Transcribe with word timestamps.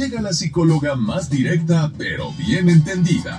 Llega 0.00 0.22
la 0.22 0.32
psicóloga 0.32 0.96
más 0.96 1.28
directa, 1.28 1.92
pero 1.98 2.32
bien 2.32 2.70
entendida. 2.70 3.38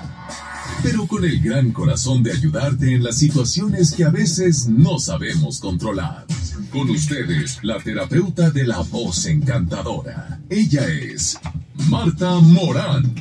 Pero 0.84 1.08
con 1.08 1.26
el 1.26 1.42
gran 1.42 1.72
corazón 1.72 2.22
de 2.22 2.34
ayudarte 2.34 2.94
en 2.94 3.04
las 3.04 3.18
situaciones 3.18 3.94
que 3.94 4.04
a 4.04 4.12
veces 4.12 4.68
no 4.68 5.00
sabemos 5.00 5.60
controlar. 5.60 6.24
Con 6.72 6.88
ustedes, 6.92 7.58
la 7.64 7.80
terapeuta 7.80 8.52
de 8.52 8.68
la 8.68 8.78
voz 8.78 9.26
encantadora. 9.26 10.40
Ella 10.52 10.86
es 10.88 11.40
Marta 11.90 12.36
Morán. 12.40 13.12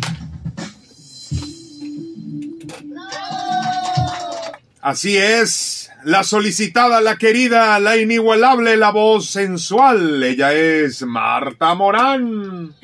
Así 4.83 5.17
es, 5.17 5.80
la 6.05 6.25
solicitada, 6.25 7.01
la 7.01 7.17
querida, 7.17 7.79
la 7.79 7.97
inigualable, 7.97 8.77
la 8.77 8.91
voz 8.91 9.31
sensual. 9.31 10.23
Ella 10.23 10.53
es 10.53 11.03
Marta 11.03 11.75
Morán. 11.75 12.75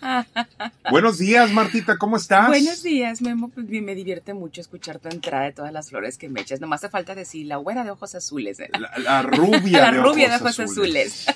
Buenos 0.90 1.18
días, 1.18 1.52
Martita, 1.52 1.96
¿cómo 1.96 2.16
estás? 2.16 2.48
Buenos 2.48 2.82
días, 2.82 3.22
Memo. 3.22 3.48
Pues, 3.48 3.68
me 3.68 3.94
divierte 3.94 4.34
mucho 4.34 4.60
escuchar 4.60 4.98
tu 4.98 5.08
entrada 5.08 5.44
de 5.44 5.52
todas 5.52 5.72
las 5.72 5.90
flores 5.90 6.18
que 6.18 6.28
me 6.28 6.40
echas. 6.40 6.60
Nomás 6.60 6.80
te 6.80 6.88
falta 6.88 7.14
decir 7.14 7.46
la 7.46 7.56
güera 7.56 7.84
de 7.84 7.90
ojos 7.90 8.14
azules. 8.14 8.60
¿eh? 8.60 8.70
La, 8.98 9.22
rubia, 9.22 9.80
la 9.80 9.92
de, 9.92 9.98
rubia 9.98 10.28
ojos 10.28 10.56
de 10.56 10.64
ojos 10.64 10.70
azules. 10.72 11.26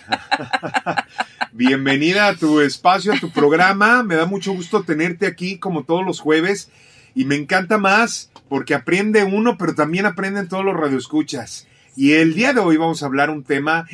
Bienvenida 1.52 2.28
a 2.28 2.36
tu 2.36 2.60
espacio, 2.60 3.12
a 3.12 3.18
tu 3.18 3.30
programa. 3.30 4.02
Me 4.02 4.16
da 4.16 4.26
mucho 4.26 4.52
gusto 4.52 4.82
tenerte 4.82 5.26
aquí 5.26 5.58
como 5.58 5.84
todos 5.84 6.04
los 6.04 6.20
jueves 6.20 6.70
y 7.14 7.24
me 7.24 7.36
encanta 7.36 7.78
más 7.78 8.30
porque 8.48 8.74
aprende 8.74 9.24
uno, 9.24 9.56
pero 9.58 9.74
también 9.74 10.06
aprenden 10.06 10.48
todos 10.48 10.64
los 10.64 10.76
radioescuchas. 10.76 11.66
Y 11.96 12.12
el 12.12 12.34
día 12.34 12.52
de 12.52 12.60
hoy 12.60 12.76
vamos 12.76 13.02
a 13.02 13.06
hablar 13.06 13.30
un 13.30 13.42
tema, 13.42 13.86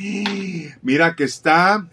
mira 0.81 1.15
que 1.15 1.23
está 1.23 1.89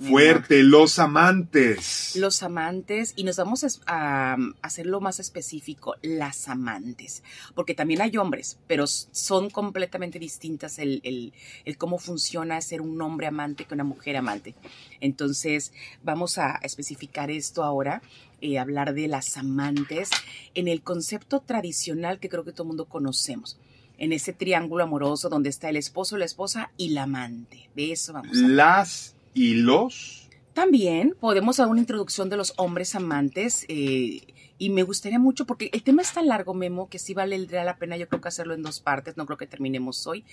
fuerte, 0.00 0.62
los 0.62 0.98
amantes. 0.98 2.14
Los 2.14 2.42
amantes, 2.42 3.14
y 3.16 3.24
nos 3.24 3.36
vamos 3.36 3.80
a, 3.86 4.36
hacerlo 4.60 5.00
más 5.00 5.18
específico, 5.18 5.96
las 6.02 6.48
amantes, 6.48 7.22
porque 7.54 7.74
también 7.74 8.02
hay 8.02 8.16
hombres, 8.18 8.58
pero 8.66 8.86
son 8.86 9.48
completamente 9.48 10.18
distintas 10.18 10.78
el, 10.78 11.00
el, 11.04 11.32
el 11.64 11.78
cómo 11.78 11.98
funciona 11.98 12.60
ser 12.60 12.82
un 12.82 13.00
hombre 13.00 13.26
amante 13.26 13.64
que 13.64 13.74
una 13.74 13.84
mujer 13.84 14.16
amante. 14.18 14.54
Entonces, 15.00 15.72
vamos 16.04 16.36
a 16.38 16.60
especificar 16.62 17.30
esto 17.30 17.64
ahora 17.64 18.02
eh, 18.40 18.58
hablar 18.58 18.94
de 18.94 19.08
las 19.08 19.36
amantes 19.36 20.10
en 20.54 20.68
el 20.68 20.82
concepto 20.82 21.40
tradicional 21.40 22.18
que 22.18 22.28
creo 22.28 22.44
que 22.44 22.52
todo 22.52 22.64
el 22.64 22.68
mundo 22.68 22.86
conocemos. 22.86 23.58
En 23.98 24.12
ese 24.12 24.32
triángulo 24.32 24.84
amoroso 24.84 25.28
donde 25.28 25.48
está 25.48 25.70
el 25.70 25.76
esposo, 25.76 26.18
la 26.18 26.26
esposa 26.26 26.70
y 26.76 26.90
la 26.90 27.04
amante. 27.04 27.70
De 27.74 27.92
eso 27.92 28.12
vamos 28.12 28.36
a 28.36 28.40
hablar. 28.40 28.50
Las 28.50 29.16
y 29.32 29.54
los. 29.54 30.28
También 30.52 31.14
podemos 31.18 31.56
dar 31.56 31.68
una 31.68 31.80
introducción 31.80 32.28
de 32.28 32.36
los 32.36 32.52
hombres 32.56 32.94
amantes. 32.94 33.64
Eh, 33.68 34.20
y 34.58 34.70
me 34.70 34.82
gustaría 34.82 35.18
mucho, 35.18 35.46
porque 35.46 35.70
el 35.72 35.82
tema 35.82 36.02
es 36.02 36.12
tan 36.12 36.28
largo, 36.28 36.54
Memo, 36.54 36.88
que 36.88 36.98
sí 36.98 37.14
valdría 37.14 37.64
la 37.64 37.76
pena, 37.76 37.96
yo 37.96 38.08
creo 38.08 38.20
que 38.20 38.28
hacerlo 38.28 38.54
en 38.54 38.62
dos 38.62 38.80
partes, 38.80 39.16
no 39.16 39.26
creo 39.26 39.36
que 39.36 39.46
terminemos 39.46 40.06
hoy, 40.06 40.24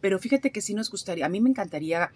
pero 0.00 0.18
fíjate 0.18 0.50
que 0.50 0.60
sí 0.60 0.74
nos 0.74 0.90
gustaría, 0.90 1.26
a 1.26 1.28
mí 1.28 1.40
me 1.40 1.50
encantaría 1.50 2.10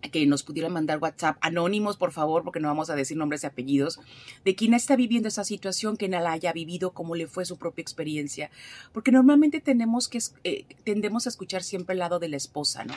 que 0.00 0.26
nos 0.26 0.42
pudieran 0.42 0.72
mandar 0.72 0.98
WhatsApp 0.98 1.36
anónimos, 1.40 1.96
por 1.96 2.12
favor, 2.12 2.44
porque 2.44 2.60
no 2.60 2.68
vamos 2.68 2.90
a 2.90 2.96
decir 2.96 3.16
nombres 3.16 3.42
y 3.42 3.46
apellidos, 3.46 4.00
de 4.44 4.54
quien 4.54 4.74
está 4.74 4.96
viviendo 4.96 5.28
esa 5.28 5.44
situación, 5.44 5.96
quien 5.96 6.12
la 6.12 6.30
haya 6.30 6.52
vivido, 6.52 6.92
cómo 6.92 7.14
le 7.14 7.26
fue 7.26 7.44
su 7.44 7.56
propia 7.56 7.82
experiencia, 7.82 8.50
porque 8.92 9.12
normalmente 9.12 9.60
tenemos 9.60 10.08
que, 10.08 10.18
eh, 10.44 10.64
tendemos 10.84 11.26
a 11.26 11.30
escuchar 11.30 11.62
siempre 11.62 11.94
el 11.94 11.98
lado 11.98 12.18
de 12.18 12.28
la 12.28 12.36
esposa, 12.36 12.84
¿no? 12.84 12.94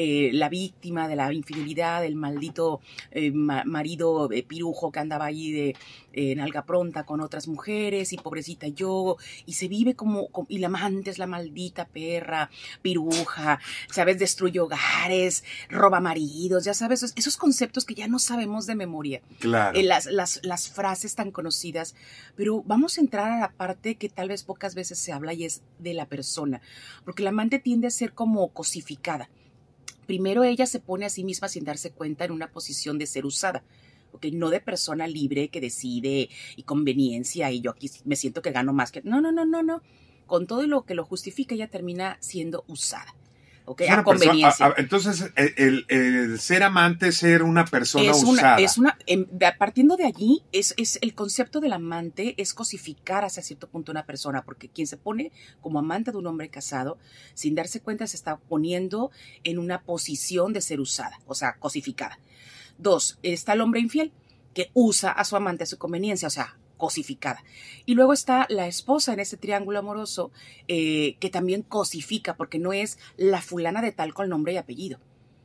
Eh, 0.00 0.30
la 0.32 0.48
víctima 0.48 1.08
de 1.08 1.16
la 1.16 1.32
infidelidad, 1.32 2.04
el 2.04 2.14
maldito 2.14 2.80
eh, 3.10 3.32
marido 3.32 4.28
pirujo 4.46 4.92
que 4.92 5.00
andaba 5.00 5.24
ahí 5.24 5.50
de, 5.50 5.76
en 6.12 6.38
alga 6.38 6.64
pronta 6.64 7.02
con 7.02 7.20
otras 7.20 7.48
mujeres 7.48 8.12
y 8.12 8.16
pobrecita 8.16 8.68
yo, 8.68 9.16
y 9.44 9.54
se 9.54 9.66
vive 9.66 9.94
como, 9.94 10.28
y 10.48 10.58
la 10.58 10.68
amante 10.68 11.10
es 11.10 11.18
la 11.18 11.26
maldita 11.26 11.86
perra, 11.86 12.48
piruja, 12.80 13.58
¿sabes? 13.90 14.20
Destruye 14.20 14.60
hogares, 14.60 15.42
roba 15.68 15.98
marido 15.98 16.60
ya 16.60 16.74
sabes, 16.74 17.12
esos 17.16 17.36
conceptos 17.36 17.84
que 17.84 17.94
ya 17.94 18.06
no 18.06 18.20
sabemos 18.20 18.66
de 18.66 18.76
memoria. 18.76 19.20
Claro. 19.40 19.76
Eh, 19.76 19.82
las, 19.82 20.06
las, 20.06 20.40
las 20.44 20.68
frases 20.68 21.14
tan 21.14 21.32
conocidas. 21.32 21.94
Pero 22.36 22.62
vamos 22.64 22.98
a 22.98 23.00
entrar 23.00 23.32
a 23.32 23.40
la 23.40 23.50
parte 23.50 23.96
que 23.96 24.08
tal 24.08 24.28
vez 24.28 24.44
pocas 24.44 24.74
veces 24.74 24.98
se 24.98 25.12
habla 25.12 25.32
y 25.32 25.44
es 25.44 25.62
de 25.78 25.94
la 25.94 26.06
persona. 26.06 26.60
Porque 27.04 27.22
la 27.22 27.30
amante 27.30 27.58
tiende 27.58 27.88
a 27.88 27.90
ser 27.90 28.12
como 28.12 28.48
cosificada. 28.48 29.28
Primero 30.08 30.42
ella 30.42 30.64
se 30.64 30.80
pone 30.80 31.04
a 31.04 31.10
sí 31.10 31.22
misma 31.22 31.48
sin 31.48 31.64
darse 31.64 31.90
cuenta 31.90 32.24
en 32.24 32.32
una 32.32 32.50
posición 32.50 32.96
de 32.96 33.06
ser 33.06 33.26
usada. 33.26 33.62
Okay, 34.12 34.32
no 34.32 34.48
de 34.48 34.58
persona 34.58 35.06
libre 35.06 35.50
que 35.50 35.60
decide 35.60 36.30
y 36.56 36.62
conveniencia 36.62 37.52
y 37.52 37.60
yo 37.60 37.72
aquí 37.72 37.90
me 38.06 38.16
siento 38.16 38.40
que 38.40 38.50
gano 38.50 38.72
más 38.72 38.90
que... 38.90 39.02
No, 39.02 39.20
no, 39.20 39.32
no, 39.32 39.44
no, 39.44 39.62
no. 39.62 39.82
Con 40.26 40.46
todo 40.46 40.66
lo 40.66 40.86
que 40.86 40.94
lo 40.94 41.04
justifica 41.04 41.54
ella 41.54 41.68
termina 41.68 42.16
siendo 42.20 42.64
usada. 42.68 43.14
A 43.90 44.02
conveniencia. 44.02 44.74
entonces, 44.76 45.30
el, 45.36 46.38
ser 46.40 46.62
amante 46.62 47.08
es 47.08 47.16
ser 47.18 47.42
una 47.42 47.64
persona 47.64 48.12
usada. 48.12 48.58
es 48.58 48.78
una, 48.78 48.96
em, 49.06 49.26
partiendo 49.58 49.96
de 49.96 50.04
allí, 50.04 50.44
es, 50.52 50.74
es 50.76 50.98
el 51.02 51.14
concepto 51.14 51.60
del 51.60 51.72
amante 51.72 52.34
es 52.36 52.54
cosificar 52.54 53.24
hasta 53.24 53.42
cierto 53.42 53.68
punto 53.68 53.92
una 53.92 54.06
persona, 54.06 54.42
porque 54.42 54.68
quien 54.68 54.86
se 54.86 54.96
pone 54.96 55.32
como 55.60 55.78
amante 55.78 56.12
de 56.12 56.18
un 56.18 56.26
hombre 56.26 56.48
casado, 56.48 56.98
sin 57.34 57.54
darse 57.54 57.80
cuenta, 57.80 58.06
se 58.06 58.16
está 58.16 58.36
poniendo 58.36 59.10
en 59.44 59.58
una 59.58 59.82
posición 59.82 60.52
de 60.52 60.60
ser 60.60 60.80
usada, 60.80 61.18
o 61.26 61.34
sea, 61.34 61.56
cosificada. 61.58 62.18
Dos, 62.78 63.18
está 63.22 63.54
el 63.54 63.60
hombre 63.60 63.80
infiel, 63.80 64.12
que 64.54 64.70
usa 64.74 65.10
a 65.10 65.24
su 65.24 65.36
amante 65.36 65.64
a 65.64 65.66
su 65.66 65.78
conveniencia, 65.78 66.28
o 66.28 66.30
sea, 66.30 66.58
cosificada. 66.78 67.44
Y 67.84 67.94
luego 67.94 68.14
está 68.14 68.46
la 68.48 68.66
esposa 68.66 69.12
en 69.12 69.20
ese 69.20 69.36
triángulo 69.36 69.80
amoroso 69.80 70.30
eh, 70.68 71.16
que 71.20 71.28
también 71.28 71.62
cosifica 71.62 72.34
porque 72.36 72.58
no 72.58 72.72
es 72.72 72.98
la 73.18 73.42
fulana 73.42 73.82
de 73.82 73.92
tal 73.92 74.14
con 74.14 74.30
nombre 74.30 74.54
y 74.54 74.56
apellido, 74.56 74.98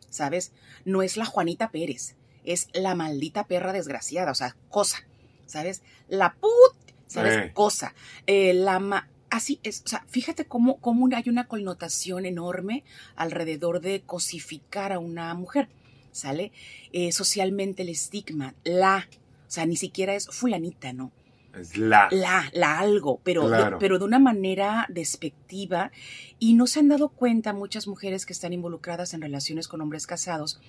¿sabes? 0.10 0.54
No 0.86 1.04
es 1.04 1.18
la 1.18 1.26
Juanita 1.26 1.72
Pérez, 1.72 2.16
es 2.46 2.68
la 2.74 2.96
maldita 2.96 3.46
perra 3.46 3.74
desgraciada, 3.74 4.32
o 4.32 4.36
sea, 4.36 4.56
cosa, 4.70 5.06
¿sabes? 5.46 5.82
La 6.08 6.36
put, 6.36 6.78
¿sabes? 7.08 7.52
Cosa. 7.54 7.94
Eh, 8.28 8.54
la 8.54 9.10
así 9.34 9.60
es, 9.64 9.82
o 9.84 9.88
sea, 9.88 10.06
fíjate 10.08 10.46
cómo, 10.46 10.78
cómo 10.78 11.10
hay 11.16 11.28
una 11.28 11.48
connotación 11.48 12.28
enorme 12.28 12.84
alrededor 13.16 13.82
de 13.82 14.02
cosificar 14.02 14.94
a 14.94 15.00
una 15.00 15.34
mujer, 15.34 15.70
¿sale? 16.12 16.52
Eh, 16.92 17.12
socialmente 17.12 17.82
el 17.82 17.90
estigma, 17.90 18.54
la, 18.64 19.08
o 19.48 19.52
sea, 19.52 19.66
ni 19.66 19.76
siquiera 19.76 20.14
es 20.14 20.28
fulanita, 20.28 20.94
¿no? 20.94 21.12
Es 21.58 21.78
la. 21.78 22.08
La, 22.12 22.50
la 22.53 22.80
algo, 22.80 23.19
pero, 23.24 23.50
de, 23.50 23.78
pero 23.80 24.00
de 24.00 24.06
una 24.06 24.19
manera 24.19 24.86
despectiva. 24.90 25.91
Y 26.40 26.56
no 26.56 26.68
se 26.68 26.80
han 26.80 26.90
dado 26.90 27.09
cuenta 27.09 27.53
muchas 27.53 27.88
mujeres 27.88 28.25
que 28.25 28.34
están 28.34 28.53
involucradas 28.53 29.14
en 29.14 29.22
relaciones 29.22 29.68
con 29.68 29.81
hombres 29.81 30.08
casados 30.08 30.59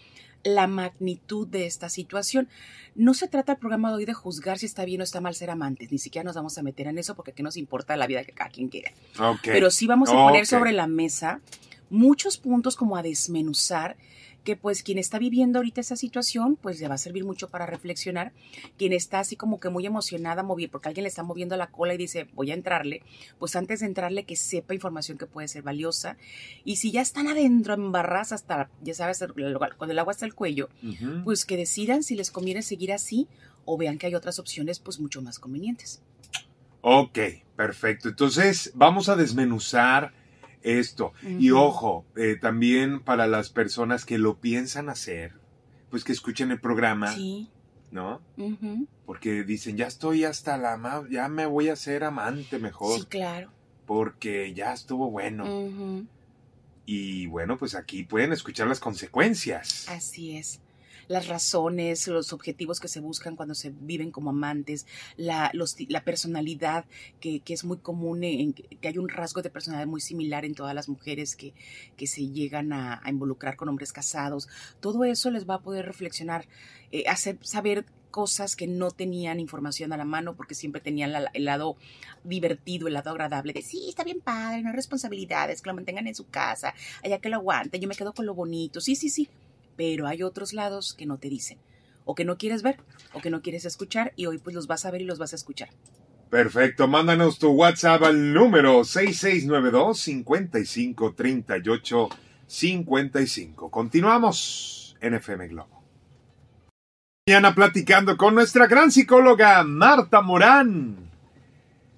la 0.44 0.66
magnitud 0.66 1.48
de 1.48 1.66
esta 1.66 1.88
situación. 1.88 2.48
No 2.94 3.14
se 3.14 3.28
trata 3.28 3.52
el 3.52 3.58
programa 3.58 3.88
de 3.90 3.96
hoy 3.96 4.04
de 4.04 4.14
juzgar 4.14 4.58
si 4.58 4.66
está 4.66 4.84
bien 4.84 5.00
o 5.00 5.04
está 5.04 5.20
mal 5.20 5.34
ser 5.34 5.50
amantes, 5.50 5.90
ni 5.90 5.98
siquiera 5.98 6.24
nos 6.24 6.36
vamos 6.36 6.56
a 6.58 6.62
meter 6.62 6.86
en 6.86 6.98
eso 6.98 7.16
porque 7.16 7.32
qué 7.32 7.42
nos 7.42 7.56
importa 7.56 7.96
la 7.96 8.06
vida 8.06 8.24
que 8.24 8.32
cada 8.32 8.50
quien 8.50 8.68
quiera. 8.68 8.92
Pero 9.42 9.70
sí 9.70 9.86
vamos 9.86 10.10
a 10.10 10.12
poner 10.12 10.46
sobre 10.46 10.72
la 10.72 10.86
mesa 10.86 11.40
muchos 11.90 12.38
puntos 12.38 12.76
como 12.76 12.96
a 12.96 13.02
desmenuzar 13.02 13.96
que 14.44 14.56
pues 14.56 14.82
quien 14.82 14.98
está 14.98 15.18
viviendo 15.18 15.58
ahorita 15.58 15.80
esa 15.80 15.96
situación, 15.96 16.56
pues 16.56 16.80
le 16.80 16.88
va 16.88 16.94
a 16.94 16.98
servir 16.98 17.24
mucho 17.24 17.48
para 17.48 17.66
reflexionar. 17.66 18.32
Quien 18.76 18.92
está 18.92 19.20
así 19.20 19.36
como 19.36 19.58
que 19.58 19.70
muy 19.70 19.86
emocionada, 19.86 20.42
mover, 20.42 20.70
porque 20.70 20.88
alguien 20.88 21.04
le 21.04 21.08
está 21.08 21.22
moviendo 21.22 21.56
la 21.56 21.68
cola 21.70 21.94
y 21.94 21.96
dice, 21.96 22.28
voy 22.34 22.50
a 22.50 22.54
entrarle, 22.54 23.02
pues 23.38 23.56
antes 23.56 23.80
de 23.80 23.86
entrarle 23.86 24.24
que 24.24 24.36
sepa 24.36 24.74
información 24.74 25.18
que 25.18 25.26
puede 25.26 25.48
ser 25.48 25.62
valiosa. 25.62 26.16
Y 26.64 26.76
si 26.76 26.92
ya 26.92 27.00
están 27.00 27.26
adentro, 27.26 27.74
en 27.74 27.90
barras 27.90 28.32
hasta, 28.32 28.70
ya 28.82 28.94
sabes, 28.94 29.24
con 29.78 29.90
el 29.90 29.98
agua 29.98 30.10
hasta 30.10 30.26
el 30.26 30.34
cuello, 30.34 30.68
pues 31.24 31.44
que 31.44 31.56
decidan 31.56 32.02
si 32.02 32.14
les 32.14 32.30
conviene 32.30 32.62
seguir 32.62 32.92
así 32.92 33.26
o 33.64 33.78
vean 33.78 33.98
que 33.98 34.06
hay 34.06 34.14
otras 34.14 34.38
opciones 34.38 34.78
pues 34.78 35.00
mucho 35.00 35.22
más 35.22 35.38
convenientes. 35.38 36.02
Ok, 36.82 37.18
perfecto. 37.56 38.10
Entonces 38.10 38.72
vamos 38.74 39.08
a 39.08 39.16
desmenuzar 39.16 40.12
esto. 40.64 41.12
Y 41.22 41.52
ojo, 41.52 42.04
eh, 42.16 42.36
también 42.40 43.00
para 43.00 43.28
las 43.28 43.50
personas 43.50 44.04
que 44.04 44.18
lo 44.18 44.40
piensan 44.40 44.88
hacer, 44.88 45.34
pues 45.90 46.02
que 46.02 46.12
escuchen 46.12 46.50
el 46.50 46.60
programa. 46.60 47.12
Sí. 47.12 47.50
¿No? 47.92 48.20
Porque 49.06 49.44
dicen, 49.44 49.76
ya 49.76 49.86
estoy 49.86 50.24
hasta 50.24 50.58
la 50.58 51.04
ya 51.08 51.28
me 51.28 51.46
voy 51.46 51.68
a 51.68 51.74
hacer 51.74 52.02
amante 52.02 52.58
mejor. 52.58 52.98
Sí, 52.98 53.06
claro. 53.06 53.52
Porque 53.86 54.52
ya 54.52 54.72
estuvo 54.72 55.10
bueno. 55.10 56.04
Y 56.86 57.26
bueno, 57.26 57.56
pues 57.56 57.76
aquí 57.76 58.02
pueden 58.02 58.32
escuchar 58.32 58.66
las 58.66 58.80
consecuencias. 58.80 59.88
Así 59.88 60.36
es 60.36 60.60
las 61.08 61.28
razones, 61.28 62.06
los 62.08 62.32
objetivos 62.32 62.80
que 62.80 62.88
se 62.88 63.00
buscan 63.00 63.36
cuando 63.36 63.54
se 63.54 63.70
viven 63.70 64.10
como 64.10 64.30
amantes, 64.30 64.86
la, 65.16 65.50
la 65.88 66.04
personalidad 66.04 66.84
que, 67.20 67.40
que, 67.40 67.54
es 67.54 67.64
muy 67.64 67.78
común, 67.78 68.20
que 68.22 68.88
hay 68.88 68.98
un 68.98 69.08
rasgo 69.08 69.42
de 69.42 69.50
personalidad 69.50 69.86
muy 69.86 70.00
similar 70.00 70.44
en 70.44 70.54
todas 70.54 70.74
las 70.74 70.88
mujeres 70.88 71.36
que, 71.36 71.54
que 71.96 72.06
se 72.06 72.28
llegan 72.28 72.72
a, 72.72 73.02
involucrar 73.06 73.56
con 73.56 73.68
hombres 73.68 73.92
casados. 73.92 74.48
Todo 74.80 75.04
eso 75.04 75.30
les 75.30 75.48
va 75.48 75.56
a 75.56 75.60
poder 75.60 75.86
reflexionar, 75.86 76.46
eh, 76.92 77.04
hacer 77.06 77.38
saber 77.42 77.84
cosas 78.10 78.54
que 78.54 78.68
no 78.68 78.92
tenían 78.92 79.40
información 79.40 79.92
a 79.92 79.96
la 79.96 80.04
mano 80.04 80.36
porque 80.36 80.54
siempre 80.54 80.80
tenían 80.80 81.12
el 81.32 81.44
lado 81.44 81.76
divertido, 82.22 82.86
el 82.86 82.94
lado 82.94 83.10
agradable 83.10 83.52
de 83.52 83.60
sí, 83.60 83.88
está 83.88 84.04
bien 84.04 84.20
padre, 84.20 84.62
no 84.62 84.68
hay 84.68 84.76
responsabilidades, 84.76 85.60
que 85.60 85.68
lo 85.68 85.74
mantengan 85.74 86.06
en 86.06 86.14
su 86.14 86.28
casa, 86.28 86.74
allá 87.02 87.18
que 87.18 87.28
lo 87.28 87.38
aguante, 87.38 87.80
yo 87.80 87.88
me 87.88 87.96
quedo 87.96 88.12
con 88.12 88.24
lo 88.24 88.32
bonito, 88.32 88.80
sí, 88.80 88.94
sí, 88.94 89.10
sí, 89.10 89.28
pero 89.76 90.06
hay 90.06 90.22
otros 90.22 90.52
lados 90.52 90.94
que 90.94 91.06
no 91.06 91.18
te 91.18 91.28
dicen, 91.28 91.58
o 92.04 92.14
que 92.14 92.24
no 92.24 92.38
quieres 92.38 92.62
ver, 92.62 92.78
o 93.12 93.20
que 93.20 93.30
no 93.30 93.42
quieres 93.42 93.64
escuchar, 93.64 94.12
y 94.16 94.26
hoy 94.26 94.38
pues 94.38 94.54
los 94.54 94.66
vas 94.66 94.84
a 94.84 94.90
ver 94.90 95.02
y 95.02 95.04
los 95.04 95.18
vas 95.18 95.32
a 95.32 95.36
escuchar. 95.36 95.70
Perfecto, 96.30 96.88
mándanos 96.88 97.38
tu 97.38 97.50
WhatsApp 97.50 98.02
al 98.02 98.32
número 98.32 98.84
6692 98.84 100.00
5538 100.00 102.08
55. 102.46 103.70
Continuamos 103.70 104.96
en 105.00 105.14
FM 105.14 105.48
Globo. 105.48 105.82
Mañana 107.26 107.54
platicando 107.54 108.16
con 108.16 108.34
nuestra 108.34 108.66
gran 108.66 108.90
psicóloga 108.90 109.62
Marta 109.64 110.20
Morán. 110.20 111.03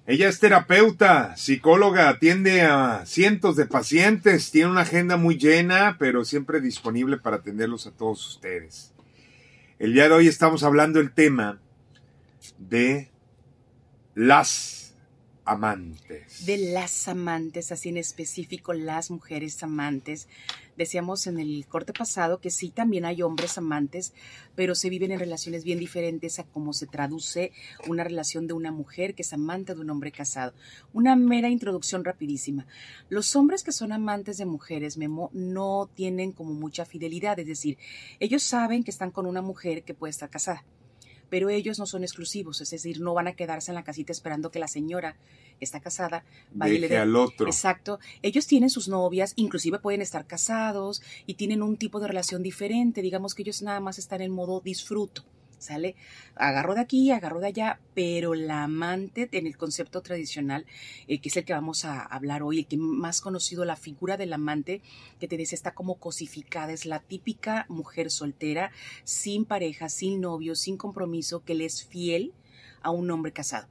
Ella 0.07 0.29
es 0.29 0.39
terapeuta, 0.39 1.35
psicóloga, 1.35 2.07
atiende 2.07 2.61
a 2.61 3.05
cientos 3.05 3.57
de 3.57 3.65
pacientes, 3.65 4.51
tiene 4.51 4.71
una 4.71 4.83
agenda 4.83 5.17
muy 5.17 5.37
llena, 5.37 5.97
pero 5.99 6.23
siempre 6.23 6.61
disponible 6.61 7.17
para 7.17 7.35
atenderlos 7.35 7.87
a 7.87 7.91
todos 7.91 8.25
ustedes. 8.25 8.93
El 9.79 9.93
día 9.93 10.07
de 10.07 10.13
hoy 10.13 10.29
estamos 10.29 10.63
hablando 10.63 10.99
del 10.99 11.13
tema 11.13 11.59
de 12.57 13.11
las 14.15 14.95
amantes. 15.43 16.45
De 16.45 16.57
las 16.71 17.09
amantes, 17.09 17.73
así 17.73 17.89
en 17.89 17.97
específico, 17.97 18.71
las 18.71 19.11
mujeres 19.11 19.61
amantes. 19.61 20.29
Decíamos 20.77 21.25
en 21.25 21.39
el 21.39 21.65
corte 21.67 21.91
pasado 21.91 22.39
que 22.39 22.51
sí, 22.51 22.69
también 22.69 23.03
hay 23.05 23.23
hombres 23.23 23.57
amantes, 23.57 24.13
pero 24.55 24.75
se 24.75 24.89
viven 24.89 25.11
en 25.11 25.19
relaciones 25.19 25.63
bien 25.63 25.79
diferentes 25.79 26.37
a 26.37 26.43
cómo 26.43 26.71
se 26.71 26.85
traduce 26.85 27.51
una 27.87 28.03
relación 28.03 28.45
de 28.45 28.53
una 28.53 28.71
mujer 28.71 29.15
que 29.15 29.23
es 29.23 29.33
amante 29.33 29.73
de 29.73 29.81
un 29.81 29.89
hombre 29.89 30.11
casado. 30.11 30.53
Una 30.93 31.15
mera 31.15 31.49
introducción 31.49 32.05
rapidísima. 32.05 32.67
Los 33.09 33.35
hombres 33.35 33.63
que 33.63 33.71
son 33.71 33.91
amantes 33.91 34.37
de 34.37 34.45
mujeres, 34.45 34.97
Memo, 34.97 35.31
no 35.33 35.89
tienen 35.95 36.31
como 36.31 36.53
mucha 36.53 36.85
fidelidad, 36.85 37.39
es 37.39 37.47
decir, 37.47 37.77
ellos 38.19 38.43
saben 38.43 38.83
que 38.83 38.91
están 38.91 39.11
con 39.11 39.25
una 39.25 39.41
mujer 39.41 39.83
que 39.83 39.95
puede 39.95 40.11
estar 40.11 40.29
casada 40.29 40.63
pero 41.29 41.49
ellos 41.49 41.79
no 41.79 41.85
son 41.85 42.03
exclusivos, 42.03 42.61
es 42.61 42.69
decir, 42.69 42.99
no 42.99 43.13
van 43.13 43.27
a 43.27 43.33
quedarse 43.33 43.71
en 43.71 43.75
la 43.75 43.83
casita 43.83 44.11
esperando 44.11 44.51
que 44.51 44.59
la 44.59 44.67
señora 44.67 45.15
está 45.59 45.79
casada 45.79 46.23
vaya 46.53 46.73
y 46.73 46.79
le 46.79 46.97
al 46.97 47.15
otro. 47.15 47.47
Exacto. 47.47 47.99
Ellos 48.21 48.47
tienen 48.47 48.69
sus 48.69 48.87
novias, 48.87 49.33
inclusive 49.35 49.79
pueden 49.79 50.01
estar 50.01 50.25
casados 50.25 51.01
y 51.25 51.35
tienen 51.35 51.61
un 51.61 51.77
tipo 51.77 51.99
de 51.99 52.07
relación 52.07 52.43
diferente. 52.43 53.01
Digamos 53.01 53.35
que 53.35 53.43
ellos 53.43 53.61
nada 53.61 53.79
más 53.79 53.97
están 53.97 54.21
en 54.21 54.31
modo 54.31 54.61
disfruto. 54.61 55.23
¿Sale? 55.57 55.95
Agarro 56.35 56.75
de 56.75 56.81
aquí, 56.81 57.11
agarro 57.11 57.39
de 57.39 57.47
allá, 57.47 57.79
pero 57.93 58.33
la 58.33 58.63
amante 58.63 59.29
en 59.31 59.47
el 59.47 59.57
concepto 59.57 60.01
tradicional, 60.01 60.65
eh, 61.07 61.19
que 61.19 61.29
es 61.29 61.37
el 61.37 61.45
que 61.45 61.53
vamos 61.53 61.85
a 61.85 62.01
hablar 62.01 62.43
hoy, 62.43 62.59
el 62.59 62.67
que 62.67 62.77
más 62.77 63.21
conocido, 63.21 63.65
la 63.65 63.75
figura 63.75 64.17
del 64.17 64.33
amante, 64.33 64.81
que 65.19 65.27
te 65.27 65.37
dice 65.37 65.55
está 65.55 65.73
como 65.73 65.95
cosificada, 65.95 66.71
es 66.71 66.85
la 66.85 66.99
típica 66.99 67.65
mujer 67.69 68.11
soltera, 68.11 68.71
sin 69.03 69.45
pareja, 69.45 69.89
sin 69.89 70.21
novio, 70.21 70.55
sin 70.55 70.77
compromiso, 70.77 71.43
que 71.43 71.55
le 71.55 71.65
es 71.65 71.85
fiel 71.85 72.33
a 72.81 72.91
un 72.91 73.09
hombre 73.11 73.33
casado 73.33 73.67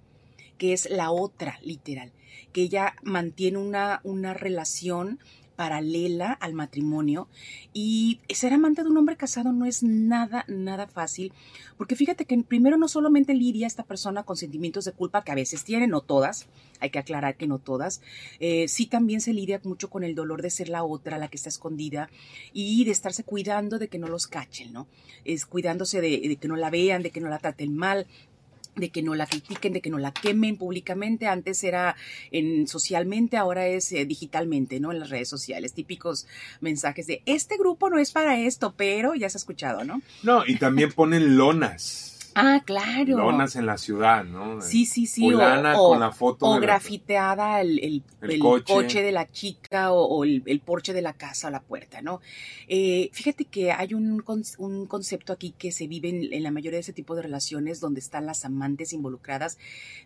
que 0.59 0.73
es 0.73 0.89
la 0.89 1.11
otra, 1.11 1.59
literal, 1.63 2.13
que 2.53 2.63
ella 2.63 2.95
mantiene 3.03 3.59
una, 3.59 4.01
una 4.05 4.35
relación 4.35 5.19
paralela 5.57 6.33
al 6.33 6.53
matrimonio 6.53 7.29
y 7.73 8.21
ser 8.29 8.53
amante 8.53 8.83
de 8.83 8.91
un 8.91 8.97
hombre 8.97 9.17
casado 9.17 9.53
no 9.53 9.67
es 9.67 9.83
nada, 9.83 10.45
nada 10.49 10.87
fácil, 10.87 11.33
porque 11.77 11.97
fíjate 11.97 12.25
que 12.25 12.37
primero 12.43 12.77
no 12.77 12.89
solamente 12.89 13.35
lidia 13.35 13.67
esta 13.67 13.83
persona 13.83 14.23
con 14.23 14.37
sentimientos 14.37 14.85
de 14.85 14.93
culpa 14.93 15.25
que 15.25 15.33
a 15.33 15.35
veces 15.35 15.65
tiene, 15.65 15.87
no 15.87 16.01
todas, 16.01 16.47
hay 16.81 16.91
que 16.91 16.99
aclarar 16.99 17.37
que 17.37 17.47
no 17.47 17.59
todas, 17.59 18.03
eh, 18.39 18.69
sí 18.69 18.87
también 18.87 19.21
se 19.21 19.33
lidia 19.33 19.61
mucho 19.65 19.91
con 19.91 20.05
el 20.05 20.15
dolor 20.15 20.43
de 20.43 20.51
ser 20.51 20.69
la 20.69 20.85
otra, 20.85 21.19
la 21.19 21.29
que 21.29 21.37
está 21.37 21.49
escondida 21.49 22.11
y 22.53 22.85
de 22.85 22.91
estarse 22.91 23.25
cuidando 23.25 23.79
de 23.79 23.89
que 23.89 23.99
no 23.99 24.09
los 24.09 24.27
cachen, 24.27 24.73
¿no? 24.73 24.87
Es 25.25 25.47
cuidándose 25.47 26.01
de, 26.01 26.21
de 26.21 26.37
que 26.37 26.49
no 26.49 26.57
la 26.57 26.71
vean, 26.71 27.03
de 27.03 27.11
que 27.11 27.21
no 27.21 27.29
la 27.29 27.39
traten 27.39 27.75
mal, 27.75 28.07
de 28.77 28.91
que 28.91 29.03
no 29.03 29.15
la 29.15 29.27
critiquen, 29.27 29.73
de 29.73 29.81
que 29.81 29.91
no 29.91 29.99
la 29.99 30.13
quemen 30.13 30.57
públicamente. 30.57 31.27
Antes 31.27 31.65
era 31.65 31.97
en 32.31 32.69
socialmente, 32.69 33.37
ahora 33.37 33.67
es 33.67 33.91
eh, 33.93 34.05
digitalmente, 34.05 34.81
¿no? 34.81 34.93
En 34.93 35.01
las 35.01 35.11
redes 35.11 35.29
sociales, 35.29 35.73
típicos 35.73 36.27
mensajes 36.61 37.07
de 37.07 37.23
este 37.27 37.57
grupo 37.57 37.91
no 37.91 37.99
es 37.99 38.13
para 38.13 38.39
esto, 38.39 38.75
pero 38.77 39.15
ya 39.15 39.29
se 39.29 39.39
ha 39.39 39.41
escuchado, 39.41 39.85
¿no? 39.85 40.03
No, 40.23 40.47
y 40.47 40.57
también 40.57 40.93
ponen 40.93 41.37
lonas. 41.37 42.16
Ah, 42.39 42.61
claro. 42.67 43.17
Lonas 43.17 43.57
en 43.57 43.65
la 43.65 43.79
ciudad, 43.79 44.23
¿no? 44.23 44.61
Sí, 44.61 44.85
sí, 44.85 45.07
sí. 45.07 45.33
o, 45.33 45.39
con 45.39 46.01
la 46.01 46.13
foto. 46.13 46.45
O 46.45 46.61
grafiteada 46.61 47.63
el, 47.63 48.03
coche. 48.39 49.03
de 49.03 49.11
la 49.11 49.27
chica 49.27 49.91
o, 49.91 50.23
el, 50.23 50.61
porche 50.61 50.93
de 50.93 51.01
la 51.01 51.15
casa 51.15 51.49
o 51.49 51.51
la 51.51 51.63
puerta, 51.63 52.03
¿no? 52.03 52.21
Eh, 52.69 53.09
fíjate 53.15 53.47
que 53.47 53.73
hay 53.73 53.95
un, 53.95 54.23
un, 54.59 54.87
concepto 54.87 55.33
aquí 55.33 55.55
que 55.57 55.73
se 55.73 55.87
vive 55.87 56.11
en, 56.11 56.43
la 56.43 56.51
mayoría 56.51 56.77
de 56.77 56.83
ese 56.83 56.93
tipo 56.93 57.15
de 57.15 57.23
relaciones 57.23 57.81
donde 57.81 58.01
están 58.01 58.27
las 58.27 58.45
amantes 58.45 58.93
involucradas, 58.93 59.57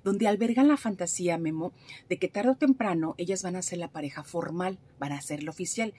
donde 0.05 0.29
albergan 0.29 0.69
la 0.69 0.77
fantasía, 0.77 1.37
Memo, 1.37 1.73
de 2.09 2.19
que 2.19 2.29
tarde 2.29 2.51
o 2.51 2.55
temprano 2.55 3.17
ellas 3.19 3.43
van 3.43 3.57
a 3.57 3.63
ser 3.63 3.79
la 3.79 3.89
pareja 3.89 4.23
formal, 4.23 4.79
van 5.01 5.11
a 5.11 5.21
ser 5.21 5.43
la 5.43 5.51
oficial. 5.51 5.95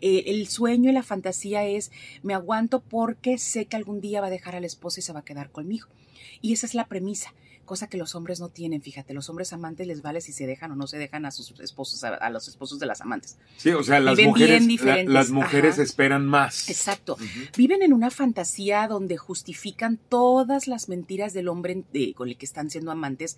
Eh, 0.00 0.24
el 0.26 0.48
sueño 0.48 0.90
y 0.90 0.94
la 0.94 1.04
fantasía 1.04 1.64
es, 1.64 1.92
me 2.24 2.34
aguanto 2.34 2.80
porque 2.80 3.38
sé 3.38 3.66
que 3.66 3.76
algún 3.76 4.00
día 4.00 4.20
va 4.20 4.26
a 4.26 4.30
dejar 4.30 4.56
a 4.56 4.60
la 4.60 4.66
esposa 4.66 4.98
y 4.98 5.04
se 5.04 5.12
va 5.12 5.20
a 5.20 5.24
quedar 5.24 5.52
conmigo. 5.52 5.75
Y 6.40 6.52
esa 6.52 6.66
es 6.66 6.74
la 6.74 6.86
premisa 6.86 7.32
cosa 7.66 7.88
que 7.88 7.98
los 7.98 8.14
hombres 8.14 8.40
no 8.40 8.48
tienen, 8.48 8.80
fíjate, 8.80 9.12
los 9.12 9.28
hombres 9.28 9.52
amantes 9.52 9.86
les 9.86 10.00
vale 10.00 10.22
si 10.22 10.32
se 10.32 10.46
dejan 10.46 10.72
o 10.72 10.76
no 10.76 10.86
se 10.86 10.96
dejan 10.96 11.26
a 11.26 11.30
sus 11.30 11.52
esposos, 11.60 12.02
a, 12.04 12.30
los 12.30 12.48
esposos 12.48 12.78
de 12.78 12.86
las 12.86 13.02
amantes. 13.02 13.36
Sí, 13.58 13.70
o 13.70 13.82
sea, 13.82 14.00
las 14.00 14.18
mujeres, 14.18 14.64
las 15.06 15.30
mujeres 15.30 15.78
esperan 15.78 16.24
más. 16.24 16.70
Exacto. 16.70 17.18
Viven 17.56 17.82
en 17.82 17.92
una 17.92 18.10
fantasía 18.10 18.88
donde 18.88 19.18
justifican 19.18 19.98
todas 20.08 20.66
las 20.66 20.88
mentiras 20.88 21.34
del 21.34 21.48
hombre 21.48 21.84
con 22.14 22.28
el 22.28 22.38
que 22.38 22.46
están 22.46 22.70
siendo 22.70 22.90
amantes, 22.90 23.36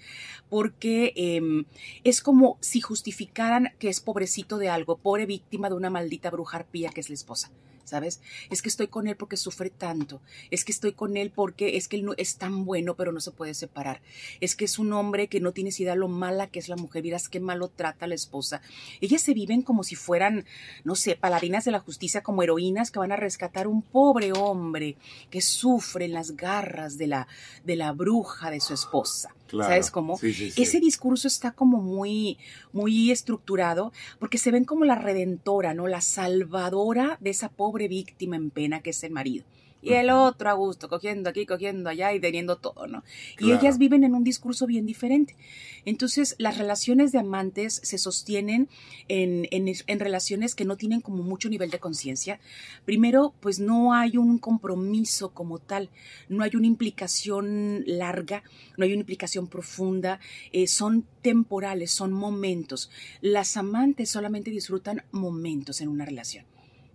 porque 0.48 1.12
em, 1.16 1.64
es 2.04 2.20
como 2.20 2.58
si 2.60 2.80
justificaran 2.80 3.72
que 3.78 3.88
es 3.88 4.00
pobrecito 4.00 4.58
de 4.58 4.68
algo, 4.68 4.98
pobre 4.98 5.26
víctima 5.26 5.68
de 5.68 5.74
una 5.74 5.90
maldita 5.90 6.30
bruja 6.30 6.58
arpía 6.58 6.90
que 6.90 7.00
es 7.00 7.08
la 7.08 7.14
esposa. 7.14 7.50
¿Sabes? 7.88 8.20
Es 8.50 8.62
que 8.62 8.68
estoy 8.68 8.88
con 8.88 9.08
él 9.08 9.16
porque 9.16 9.36
sufre 9.36 9.70
tanto, 9.70 10.20
es 10.50 10.64
que 10.64 10.72
estoy 10.72 10.92
con 10.92 11.16
él 11.16 11.30
porque 11.34 11.76
es 11.76 11.88
que 11.88 11.96
él 11.96 12.04
no, 12.04 12.14
es 12.16 12.36
tan 12.36 12.64
bueno 12.64 12.94
pero 12.94 13.12
no 13.12 13.20
se 13.20 13.30
puede 13.30 13.54
separar, 13.54 14.00
es 14.40 14.54
que 14.54 14.64
es 14.64 14.78
un 14.78 14.92
hombre 14.92 15.28
que 15.28 15.40
no 15.40 15.52
tienes 15.52 15.80
idea 15.80 15.94
lo 15.94 16.08
mala 16.08 16.48
que 16.48 16.58
es 16.58 16.68
la 16.68 16.76
mujer, 16.76 17.02
miras 17.02 17.28
qué 17.28 17.40
malo 17.40 17.68
trata 17.68 18.04
a 18.04 18.08
la 18.08 18.14
esposa. 18.14 18.60
Ellas 19.00 19.22
se 19.22 19.34
viven 19.34 19.62
como 19.62 19.84
si 19.84 19.94
fueran, 19.94 20.44
no 20.84 20.94
sé, 20.94 21.16
paladinas 21.16 21.64
de 21.64 21.72
la 21.72 21.80
justicia, 21.80 22.22
como 22.22 22.42
heroínas 22.42 22.90
que 22.90 22.98
van 22.98 23.12
a 23.12 23.16
rescatar 23.16 23.66
un 23.66 23.82
pobre 23.82 24.32
hombre 24.32 24.96
que 25.30 25.40
sufre 25.40 26.04
en 26.04 26.12
las 26.12 26.36
garras 26.36 26.98
de 26.98 27.06
la, 27.06 27.28
de 27.64 27.76
la 27.76 27.92
bruja 27.92 28.50
de 28.50 28.60
su 28.60 28.74
esposa. 28.74 29.34
¿Sabes 29.50 29.90
cómo? 29.90 30.18
Ese 30.22 30.80
discurso 30.80 31.28
está 31.28 31.52
como 31.52 31.80
muy, 31.80 32.38
muy 32.72 33.10
estructurado 33.10 33.92
porque 34.18 34.38
se 34.38 34.50
ven 34.50 34.64
como 34.64 34.84
la 34.84 34.94
redentora, 34.94 35.74
¿no? 35.74 35.86
La 35.86 36.00
salvadora 36.00 37.18
de 37.20 37.30
esa 37.30 37.48
pobre 37.48 37.88
víctima 37.88 38.36
en 38.36 38.50
pena 38.50 38.80
que 38.80 38.90
es 38.90 39.02
el 39.04 39.12
marido 39.12 39.44
y 39.80 39.92
el 39.94 40.10
otro 40.10 40.50
a 40.50 40.54
gusto, 40.54 40.88
cogiendo 40.88 41.30
aquí, 41.30 41.46
cogiendo 41.46 41.88
allá 41.88 42.12
y 42.12 42.20
teniendo 42.20 42.56
todo, 42.56 42.86
¿no? 42.86 43.04
Y 43.38 43.52
ellas 43.52 43.78
viven 43.78 44.04
en 44.04 44.14
un 44.14 44.24
discurso 44.24 44.66
bien 44.66 44.86
diferente. 44.86 45.36
Entonces, 45.84 46.34
las 46.38 46.58
relaciones 46.58 47.12
de 47.12 47.18
amantes 47.18 47.80
se 47.82 47.98
sostienen 47.98 48.68
en, 49.08 49.46
en, 49.50 50.00
relaciones 50.00 50.54
que 50.54 50.64
no 50.64 50.76
tienen 50.76 51.00
como 51.00 51.22
mucho 51.22 51.48
nivel 51.48 51.70
de 51.70 51.78
conciencia. 51.78 52.40
Primero, 52.84 53.34
pues 53.40 53.60
no 53.60 53.94
hay 53.94 54.16
un 54.16 54.38
compromiso 54.38 55.30
como 55.30 55.58
tal, 55.58 55.90
no 56.28 56.42
hay 56.42 56.56
una 56.56 56.66
implicación 56.66 57.84
larga, 57.86 58.42
no 58.76 58.84
hay 58.84 58.92
una 58.92 59.00
implicación 59.00 59.46
profunda, 59.46 60.20
eh, 60.52 60.66
son 60.66 61.06
temporales, 61.22 61.90
son 61.90 62.12
momentos. 62.12 62.90
Las 63.20 63.56
amantes 63.56 64.10
solamente 64.10 64.50
disfrutan 64.50 65.04
momentos 65.12 65.80
en 65.80 65.88
una 65.88 66.04
relación 66.04 66.44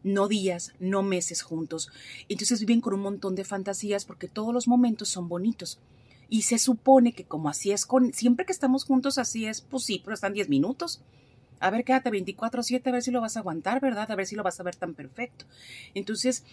no 0.04 0.28
días, 0.28 0.74
no 0.80 1.04
meses 1.04 1.42
juntos. 1.42 1.90
Entonces 2.30 2.60
viven 2.60 2.82
con 2.82 2.94
un 2.94 3.02
montón 3.02 3.36
de 3.36 3.44
fantasías 3.44 4.06
porque 4.06 4.28
todos 4.28 4.54
los 4.54 4.68
momentos 4.68 5.10
son 5.10 5.28
bonitos. 5.28 5.80
Y 6.30 6.44
se 6.44 6.58
supone 6.58 7.14
que 7.14 7.26
como 7.26 7.50
así 7.50 7.72
es 7.72 7.86
con, 7.86 8.14
siempre 8.14 8.46
que 8.46 8.54
estamos 8.54 8.86
juntos 8.86 9.18
así 9.18 9.46
es, 9.46 9.62
pues 9.62 9.84
sí, 9.84 10.02
pero 10.04 10.14
están 10.14 10.34
10 10.34 10.50
minutos. 10.50 11.02
A 11.60 11.70
ver, 11.70 11.86
quédate 11.86 12.10
24/7 12.10 12.90
a 12.90 12.92
ver 12.92 13.04
si 13.04 13.12
lo 13.12 13.22
vas 13.22 13.38
a 13.38 13.40
aguantar, 13.40 13.80
¿verdad? 13.80 14.12
A 14.12 14.16
ver 14.16 14.26
si 14.26 14.36
lo 14.36 14.44
vas 14.44 14.60
a 14.60 14.64
ver 14.64 14.76
tan 14.76 14.94
perfecto. 14.94 15.46
Entonces, 15.94 16.44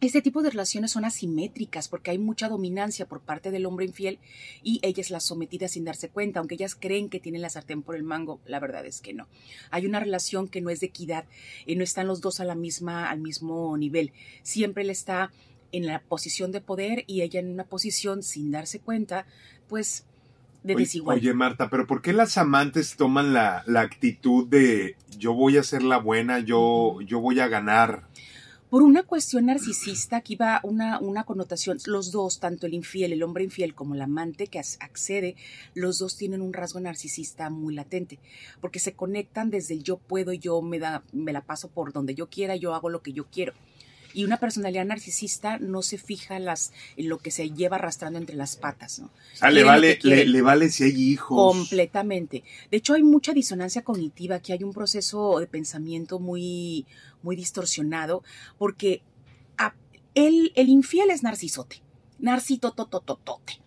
este 0.00 0.20
tipo 0.20 0.42
de 0.42 0.50
relaciones 0.50 0.90
son 0.92 1.04
asimétricas 1.06 1.88
porque 1.88 2.10
hay 2.10 2.18
mucha 2.18 2.48
dominancia 2.48 3.06
por 3.06 3.20
parte 3.20 3.50
del 3.50 3.64
hombre 3.64 3.86
infiel 3.86 4.18
y 4.62 4.78
ella 4.82 5.00
es 5.00 5.10
la 5.10 5.20
sometida 5.20 5.68
sin 5.68 5.84
darse 5.84 6.10
cuenta, 6.10 6.38
aunque 6.40 6.54
ellas 6.56 6.74
creen 6.74 7.08
que 7.08 7.18
tienen 7.18 7.40
la 7.42 7.48
sartén 7.48 7.82
por 7.82 7.96
el 7.96 8.02
mango, 8.02 8.38
la 8.46 8.60
verdad 8.60 8.84
es 8.84 9.00
que 9.00 9.14
no. 9.14 9.26
Hay 9.70 9.86
una 9.86 9.98
relación 10.00 10.48
que 10.48 10.60
no 10.60 10.68
es 10.70 10.80
de 10.80 10.86
equidad, 10.86 11.24
y 11.64 11.76
no 11.76 11.82
están 11.82 12.06
los 12.06 12.20
dos 12.20 12.40
a 12.40 12.44
la 12.44 12.54
misma, 12.54 13.08
al 13.08 13.20
mismo 13.20 13.76
nivel. 13.78 14.12
Siempre 14.42 14.84
le 14.84 14.92
está 14.92 15.32
en 15.72 15.86
la 15.86 16.00
posición 16.00 16.52
de 16.52 16.60
poder 16.60 17.04
y 17.06 17.22
ella 17.22 17.40
en 17.40 17.50
una 17.50 17.64
posición 17.64 18.22
sin 18.22 18.50
darse 18.50 18.80
cuenta, 18.80 19.26
pues 19.68 20.04
de 20.62 20.74
Oye- 20.74 20.84
desigual. 20.84 21.18
Oye, 21.18 21.32
Marta, 21.32 21.70
pero 21.70 21.86
¿por 21.86 22.02
qué 22.02 22.12
las 22.12 22.36
amantes 22.38 22.96
toman 22.96 23.32
la, 23.32 23.62
la 23.66 23.80
actitud 23.80 24.46
de 24.46 24.96
yo 25.18 25.32
voy 25.32 25.56
a 25.56 25.62
ser 25.62 25.82
la 25.82 25.96
buena, 25.98 26.38
yo, 26.40 27.00
yo 27.00 27.20
voy 27.20 27.40
a 27.40 27.48
ganar? 27.48 28.04
Por 28.76 28.82
una 28.82 29.04
cuestión 29.04 29.46
narcisista, 29.46 30.18
aquí 30.18 30.36
va 30.36 30.60
una, 30.62 30.98
una 30.98 31.24
connotación, 31.24 31.78
los 31.86 32.12
dos, 32.12 32.40
tanto 32.40 32.66
el 32.66 32.74
infiel, 32.74 33.14
el 33.14 33.22
hombre 33.22 33.42
infiel 33.42 33.74
como 33.74 33.94
el 33.94 34.02
amante 34.02 34.48
que 34.48 34.58
accede, 34.58 35.34
los 35.72 35.98
dos 35.98 36.18
tienen 36.18 36.42
un 36.42 36.52
rasgo 36.52 36.78
narcisista 36.78 37.48
muy 37.48 37.74
latente, 37.74 38.18
porque 38.60 38.78
se 38.78 38.92
conectan 38.92 39.48
desde 39.48 39.72
el 39.72 39.82
yo 39.82 39.96
puedo, 39.96 40.34
yo 40.34 40.60
me, 40.60 40.78
da, 40.78 41.02
me 41.12 41.32
la 41.32 41.40
paso 41.40 41.68
por 41.68 41.94
donde 41.94 42.14
yo 42.14 42.28
quiera, 42.28 42.54
yo 42.54 42.74
hago 42.74 42.90
lo 42.90 43.00
que 43.00 43.14
yo 43.14 43.24
quiero. 43.32 43.54
Y 44.16 44.24
una 44.24 44.38
personalidad 44.38 44.86
narcisista 44.86 45.58
no 45.58 45.82
se 45.82 45.98
fija 45.98 46.38
las, 46.38 46.72
en 46.96 47.10
lo 47.10 47.18
que 47.18 47.30
se 47.30 47.50
lleva 47.50 47.76
arrastrando 47.76 48.18
entre 48.18 48.34
las 48.34 48.56
patas, 48.56 48.98
¿no? 48.98 49.10
Sea, 49.34 49.50
le 49.50 49.62
vale, 49.62 49.98
que 49.98 50.08
le, 50.08 50.24
le 50.24 50.40
vale 50.40 50.70
si 50.70 50.84
hay 50.84 50.92
hijos. 51.12 51.54
Completamente. 51.54 52.42
De 52.70 52.78
hecho, 52.78 52.94
hay 52.94 53.02
mucha 53.02 53.34
disonancia 53.34 53.82
cognitiva, 53.82 54.36
aquí 54.36 54.52
hay 54.52 54.64
un 54.64 54.72
proceso 54.72 55.38
de 55.38 55.46
pensamiento 55.46 56.18
muy, 56.18 56.86
muy 57.22 57.36
distorsionado, 57.36 58.22
porque 58.56 59.02
a- 59.58 59.74
el, 60.14 60.50
el 60.54 60.70
infiel 60.70 61.10
es 61.10 61.22
narcisote, 61.22 61.82
narcitotototote. 62.18 63.60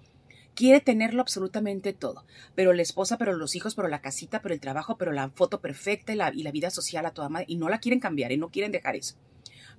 Quiere 0.56 0.82
tenerlo 0.82 1.22
absolutamente 1.22 1.94
todo, 1.94 2.25
pero 2.56 2.74
la 2.74 2.82
esposa, 2.82 3.18
pero 3.18 3.34
los 3.34 3.56
hijos, 3.56 3.75
pero 3.75 3.88
la 3.88 4.01
casita, 4.01 4.41
pero 4.41 4.53
el 4.53 4.60
trabajo, 4.60 4.98
pero 4.98 5.12
la 5.12 5.29
foto 5.29 5.62
perfecta 5.62 6.12
y 6.12 6.15
la, 6.15 6.34
y 6.34 6.44
la 6.44 6.51
vida 6.51 6.70
social 6.70 7.06
a 7.06 7.12
toda 7.12 7.29
madre, 7.29 7.46
y 7.48 7.56
no 7.56 7.70
la 7.70 7.79
quieren 7.79 8.00
cambiar 8.00 8.32
y 8.32 8.38
no 8.38 8.50
quieren 8.50 8.72
dejar 8.72 8.96
eso. 8.96 9.15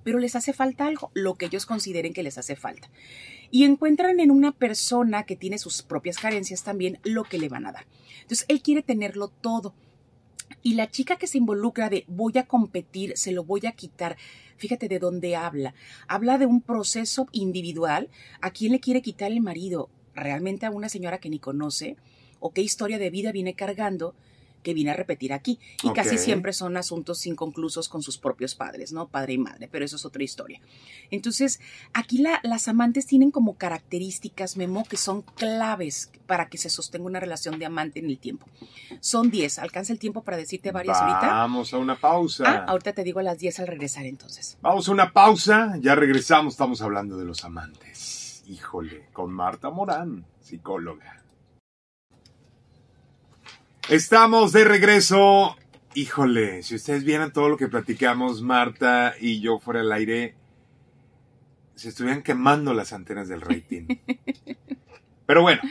Pero 0.03 0.19
les 0.19 0.35
hace 0.35 0.53
falta 0.53 0.87
algo, 0.87 1.11
lo 1.13 1.35
que 1.35 1.45
ellos 1.45 1.65
consideren 1.65 2.13
que 2.13 2.23
les 2.23 2.37
hace 2.37 2.55
falta. 2.55 2.89
Y 3.51 3.63
encuentran 3.63 4.19
en 4.19 4.31
una 4.31 4.51
persona 4.51 5.23
que 5.23 5.35
tiene 5.35 5.57
sus 5.57 5.81
propias 5.81 6.17
carencias 6.17 6.63
también 6.63 6.99
lo 7.03 7.23
que 7.23 7.37
le 7.37 7.49
van 7.49 7.65
a 7.65 7.71
dar. 7.71 7.85
Entonces, 8.21 8.45
él 8.47 8.61
quiere 8.61 8.81
tenerlo 8.81 9.27
todo. 9.27 9.73
Y 10.63 10.75
la 10.75 10.89
chica 10.89 11.15
que 11.15 11.27
se 11.27 11.37
involucra 11.37 11.89
de 11.89 12.05
voy 12.07 12.37
a 12.37 12.47
competir, 12.47 13.17
se 13.17 13.31
lo 13.31 13.43
voy 13.43 13.65
a 13.65 13.71
quitar, 13.71 14.17
fíjate 14.57 14.87
de 14.87 14.99
dónde 14.99 15.35
habla. 15.35 15.73
Habla 16.07 16.37
de 16.37 16.45
un 16.45 16.61
proceso 16.61 17.27
individual. 17.31 18.09
¿A 18.41 18.51
quién 18.51 18.71
le 18.71 18.79
quiere 18.79 19.01
quitar 19.01 19.31
el 19.31 19.41
marido? 19.41 19.89
¿Realmente 20.13 20.65
a 20.65 20.71
una 20.71 20.89
señora 20.89 21.19
que 21.19 21.29
ni 21.29 21.39
conoce? 21.39 21.97
¿O 22.39 22.51
qué 22.51 22.61
historia 22.61 22.99
de 22.99 23.09
vida 23.09 23.31
viene 23.31 23.53
cargando? 23.53 24.15
Que 24.61 24.73
viene 24.73 24.91
a 24.91 24.95
repetir 24.95 25.33
aquí. 25.33 25.59
Y 25.83 25.87
casi 25.93 26.09
siempre 26.17 26.53
son 26.53 26.77
asuntos 26.77 27.25
inconclusos 27.25 27.89
con 27.89 28.01
sus 28.01 28.17
propios 28.17 28.55
padres, 28.55 28.91
¿no? 28.93 29.07
Padre 29.07 29.33
y 29.33 29.37
madre, 29.37 29.67
pero 29.71 29.83
eso 29.85 29.95
es 29.95 30.05
otra 30.05 30.23
historia. 30.23 30.59
Entonces, 31.09 31.59
aquí 31.93 32.19
la- 32.19 32.39
las 32.43 32.67
amantes 32.67 33.05
tienen 33.05 33.31
como 33.31 33.55
características, 33.55 34.57
Memo, 34.57 34.83
que 34.85 34.97
son 34.97 35.21
claves 35.21 36.11
para 36.27 36.47
que 36.49 36.57
se 36.57 36.69
sostenga 36.69 37.05
una 37.05 37.19
relación 37.19 37.59
de 37.59 37.65
amante 37.65 37.99
en 37.99 38.05
el 38.05 38.17
tiempo. 38.17 38.47
Son 38.99 39.29
10. 39.31 39.59
¿Alcanza 39.59 39.91
el 39.93 39.99
tiempo 39.99 40.23
para 40.23 40.37
decirte 40.37 40.71
varias 40.71 40.97
ahorita? 40.97 41.27
Vamos 41.33 41.73
a 41.73 41.77
una 41.77 41.95
pausa. 41.99 42.43
Ah, 42.47 42.65
ahorita 42.67 42.93
te 42.93 43.03
digo 43.03 43.19
a 43.19 43.23
las 43.23 43.37
10 43.39 43.59
al 43.59 43.67
regresar 43.67 44.05
entonces. 44.05 44.57
Vamos 44.61 44.87
a 44.87 44.91
una 44.91 45.11
pausa, 45.11 45.75
ya 45.79 45.95
regresamos, 45.95 46.53
estamos 46.53 46.81
hablando 46.81 47.17
de 47.17 47.25
los 47.25 47.43
amantes. 47.43 48.43
Híjole, 48.47 49.07
con 49.13 49.31
Marta 49.31 49.69
Morán, 49.69 50.25
psicóloga. 50.41 51.20
Estamos 53.89 54.51
de 54.53 54.63
regreso. 54.63 55.55
Híjole, 55.93 56.63
si 56.63 56.75
ustedes 56.75 57.03
vieran 57.03 57.33
todo 57.33 57.49
lo 57.49 57.57
que 57.57 57.67
platicamos, 57.67 58.41
Marta 58.41 59.13
y 59.19 59.41
yo 59.41 59.59
fuera 59.59 59.81
al 59.81 59.91
aire, 59.91 60.35
se 61.75 61.89
estuvieran 61.89 62.23
quemando 62.23 62.73
las 62.73 62.93
antenas 62.93 63.27
del 63.27 63.41
rating. 63.41 63.87
Pero 65.25 65.41
bueno, 65.41 65.61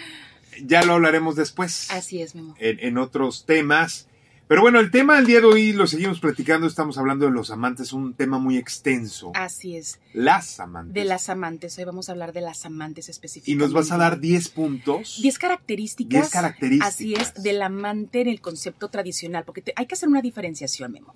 ya 0.65 0.83
lo 0.83 0.95
hablaremos 0.95 1.37
después 1.37 1.91
Así 1.91 2.21
es, 2.21 2.35
Memo. 2.35 2.55
en, 2.59 2.79
en 2.81 2.99
otros 2.99 3.47
temas. 3.47 4.09
Pero 4.51 4.63
bueno, 4.63 4.81
el 4.81 4.91
tema 4.91 5.15
del 5.15 5.27
día 5.27 5.39
de 5.39 5.47
hoy 5.47 5.73
lo 5.73 5.87
seguimos 5.87 6.19
platicando, 6.19 6.67
estamos 6.67 6.99
hablando 6.99 7.25
de 7.27 7.31
los 7.31 7.53
amantes, 7.53 7.93
un 7.93 8.15
tema 8.15 8.41
muy 8.41 8.57
extenso. 8.57 9.31
Así 9.37 9.77
es. 9.77 10.01
Las 10.13 10.59
amantes. 10.59 10.93
De 10.93 11.05
las 11.05 11.29
amantes. 11.29 11.79
Hoy 11.79 11.85
vamos 11.85 12.09
a 12.09 12.13
hablar 12.13 12.33
de 12.33 12.41
las 12.41 12.67
amantes 12.67 13.07
y 13.07 13.13
específicamente. 13.13 13.65
nos 13.65 13.73
vas 13.73 13.93
a 13.93 13.97
dar 13.97 14.19
10 14.19 14.49
puntos. 14.49 15.21
10 15.23 15.39
características. 15.39 16.23
10 16.23 16.31
características. 16.31 16.89
Así 16.95 17.15
es, 17.15 17.33
del 17.45 17.63
amante 17.63 18.23
en 18.23 18.27
el 18.27 18.41
concepto 18.41 18.89
tradicional, 18.89 19.45
porque 19.45 19.63
te- 19.63 19.73
hay 19.77 19.87
que 19.87 19.95
hacer 19.95 20.09
una 20.09 20.21
diferenciación, 20.21 20.91
Memo. 20.91 21.15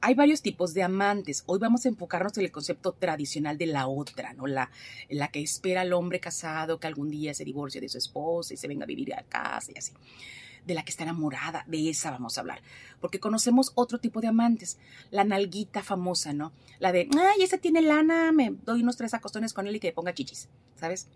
Hay 0.00 0.14
varios 0.14 0.40
tipos 0.40 0.72
de 0.72 0.84
amantes. 0.84 1.42
Hoy 1.46 1.58
vamos 1.58 1.86
a 1.86 1.88
enfocarnos 1.88 2.38
en 2.38 2.44
el 2.44 2.52
concepto 2.52 2.92
tradicional 2.92 3.58
de 3.58 3.66
la 3.66 3.88
otra, 3.88 4.32
¿no? 4.34 4.46
La, 4.46 4.70
la 5.08 5.26
que 5.26 5.42
espera 5.42 5.80
al 5.80 5.92
hombre 5.92 6.20
casado 6.20 6.78
que 6.78 6.86
algún 6.86 7.10
día 7.10 7.34
se 7.34 7.44
divorcie 7.44 7.80
de 7.80 7.88
su 7.88 7.98
esposa 7.98 8.54
y 8.54 8.56
se 8.56 8.68
venga 8.68 8.84
a 8.84 8.86
vivir 8.86 9.12
a 9.12 9.24
casa 9.24 9.72
y 9.74 9.78
así. 9.78 9.92
De 10.66 10.74
la 10.74 10.84
que 10.84 10.90
está 10.90 11.04
enamorada, 11.04 11.64
de 11.66 11.90
esa 11.90 12.10
vamos 12.10 12.36
a 12.36 12.42
hablar. 12.42 12.62
Porque 13.00 13.18
conocemos 13.18 13.72
otro 13.74 13.98
tipo 13.98 14.20
de 14.20 14.28
amantes. 14.28 14.78
La 15.10 15.24
nalguita 15.24 15.82
famosa, 15.82 16.32
¿no? 16.32 16.52
La 16.78 16.92
de, 16.92 17.08
ay, 17.16 17.42
ese 17.42 17.58
tiene 17.58 17.82
lana, 17.82 18.30
me 18.32 18.50
doy 18.64 18.82
unos 18.82 18.96
tres 18.96 19.14
acostones 19.14 19.52
con 19.52 19.66
él 19.66 19.76
y 19.76 19.80
que 19.80 19.92
ponga 19.92 20.14
chichis, 20.14 20.48
¿sabes? 20.76 21.08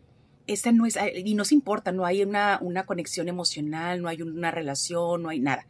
esa 0.47 0.73
no 0.73 0.87
es, 0.87 0.99
y 1.25 1.35
no 1.35 1.45
se 1.45 1.55
importa, 1.55 1.93
no 1.93 2.05
hay 2.05 2.23
una, 2.23 2.59
una 2.61 2.85
conexión 2.85 3.29
emocional, 3.29 4.03
no 4.03 4.09
hay 4.09 4.23
una 4.23 4.51
relación, 4.51 5.23
no 5.23 5.29
hay 5.31 5.41
nada. 5.41 5.67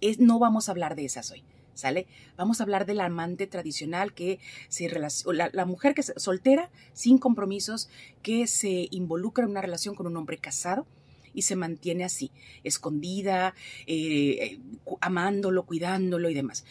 Es, 0.00 0.18
no 0.18 0.38
vamos 0.38 0.68
a 0.68 0.72
hablar 0.72 0.96
de 0.96 1.04
esas 1.04 1.30
hoy, 1.30 1.44
¿sale? 1.74 2.06
Vamos 2.36 2.60
a 2.60 2.62
hablar 2.64 2.86
del 2.86 3.00
amante 3.00 3.46
tradicional 3.46 4.14
que 4.14 4.38
se 4.68 4.88
relaciona, 4.88 5.36
la, 5.36 5.50
la 5.52 5.66
mujer 5.66 5.94
que 5.94 6.00
es 6.00 6.12
soltera, 6.16 6.70
sin 6.94 7.18
compromisos, 7.18 7.88
que 8.22 8.46
se 8.46 8.88
involucra 8.90 9.44
en 9.44 9.50
una 9.50 9.62
relación 9.62 9.94
con 9.94 10.06
un 10.06 10.16
hombre 10.16 10.38
casado 10.38 10.86
y 11.34 11.42
se 11.42 11.56
mantiene 11.56 12.04
así, 12.04 12.30
escondida, 12.62 13.54
eh, 13.86 14.58
amándolo, 15.00 15.66
cuidándolo 15.66 16.30
y 16.30 16.34
demás. 16.34 16.64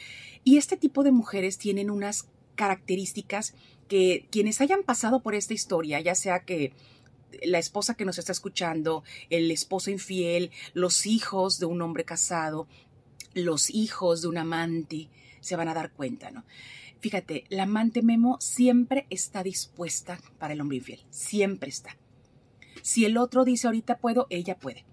Y 0.43 0.57
este 0.57 0.77
tipo 0.77 1.03
de 1.03 1.11
mujeres 1.11 1.57
tienen 1.57 1.89
unas 1.89 2.27
características 2.55 3.53
que 3.87 4.27
quienes 4.31 4.61
hayan 4.61 4.83
pasado 4.83 5.21
por 5.21 5.35
esta 5.35 5.53
historia, 5.53 5.99
ya 5.99 6.15
sea 6.15 6.45
que 6.45 6.73
la 7.43 7.59
esposa 7.59 7.95
que 7.95 8.05
nos 8.05 8.17
está 8.17 8.31
escuchando, 8.31 9.03
el 9.29 9.51
esposo 9.51 9.91
infiel, 9.91 10.51
los 10.73 11.05
hijos 11.05 11.59
de 11.59 11.65
un 11.65 11.81
hombre 11.81 12.05
casado, 12.05 12.67
los 13.33 13.69
hijos 13.69 14.21
de 14.21 14.27
un 14.27 14.37
amante, 14.37 15.09
se 15.39 15.55
van 15.55 15.67
a 15.67 15.73
dar 15.73 15.91
cuenta, 15.91 16.31
¿no? 16.31 16.45
Fíjate, 16.99 17.43
la 17.49 17.63
amante 17.63 18.01
Memo 18.01 18.37
siempre 18.39 19.07
está 19.09 19.43
dispuesta 19.43 20.19
para 20.39 20.53
el 20.53 20.61
hombre 20.61 20.77
infiel, 20.77 21.01
siempre 21.09 21.69
está. 21.69 21.97
Si 22.81 23.05
el 23.05 23.17
otro 23.17 23.45
dice 23.45 23.67
ahorita 23.67 23.97
puedo, 23.97 24.27
ella 24.29 24.57
puede. 24.57 24.85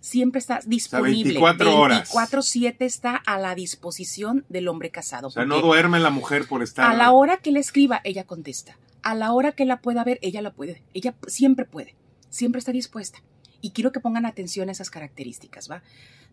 Siempre 0.00 0.38
está 0.38 0.60
disponible. 0.66 1.24
24 1.24 1.78
horas. 1.78 2.12
24/7 2.12 2.84
está 2.84 3.16
a 3.16 3.38
la 3.38 3.54
disposición 3.54 4.44
del 4.50 4.68
hombre 4.68 4.90
casado. 4.90 5.28
O 5.28 5.30
sea, 5.30 5.46
no 5.46 5.60
duerme 5.60 5.98
la 5.98 6.10
mujer 6.10 6.46
por 6.46 6.62
estar. 6.62 6.90
a 6.90 6.94
la 6.94 7.10
hora 7.10 7.38
que 7.38 7.52
le 7.52 7.60
escriba, 7.60 8.00
ella 8.04 8.24
contesta. 8.24 8.78
A 9.02 9.14
la 9.14 9.32
hora 9.32 9.52
que 9.52 9.64
la 9.64 9.80
pueda 9.80 10.04
ver, 10.04 10.18
ella 10.22 10.42
la 10.42 10.52
puede. 10.52 10.82
Ella 10.92 11.14
siempre 11.26 11.64
puede. 11.64 11.94
Siempre 12.28 12.58
está 12.58 12.72
dispuesta. 12.72 13.22
Y 13.62 13.70
quiero 13.70 13.92
que 13.92 14.00
pongan 14.00 14.26
atención 14.26 14.68
a 14.68 14.72
esas 14.72 14.90
características, 14.90 15.70
¿va? 15.70 15.82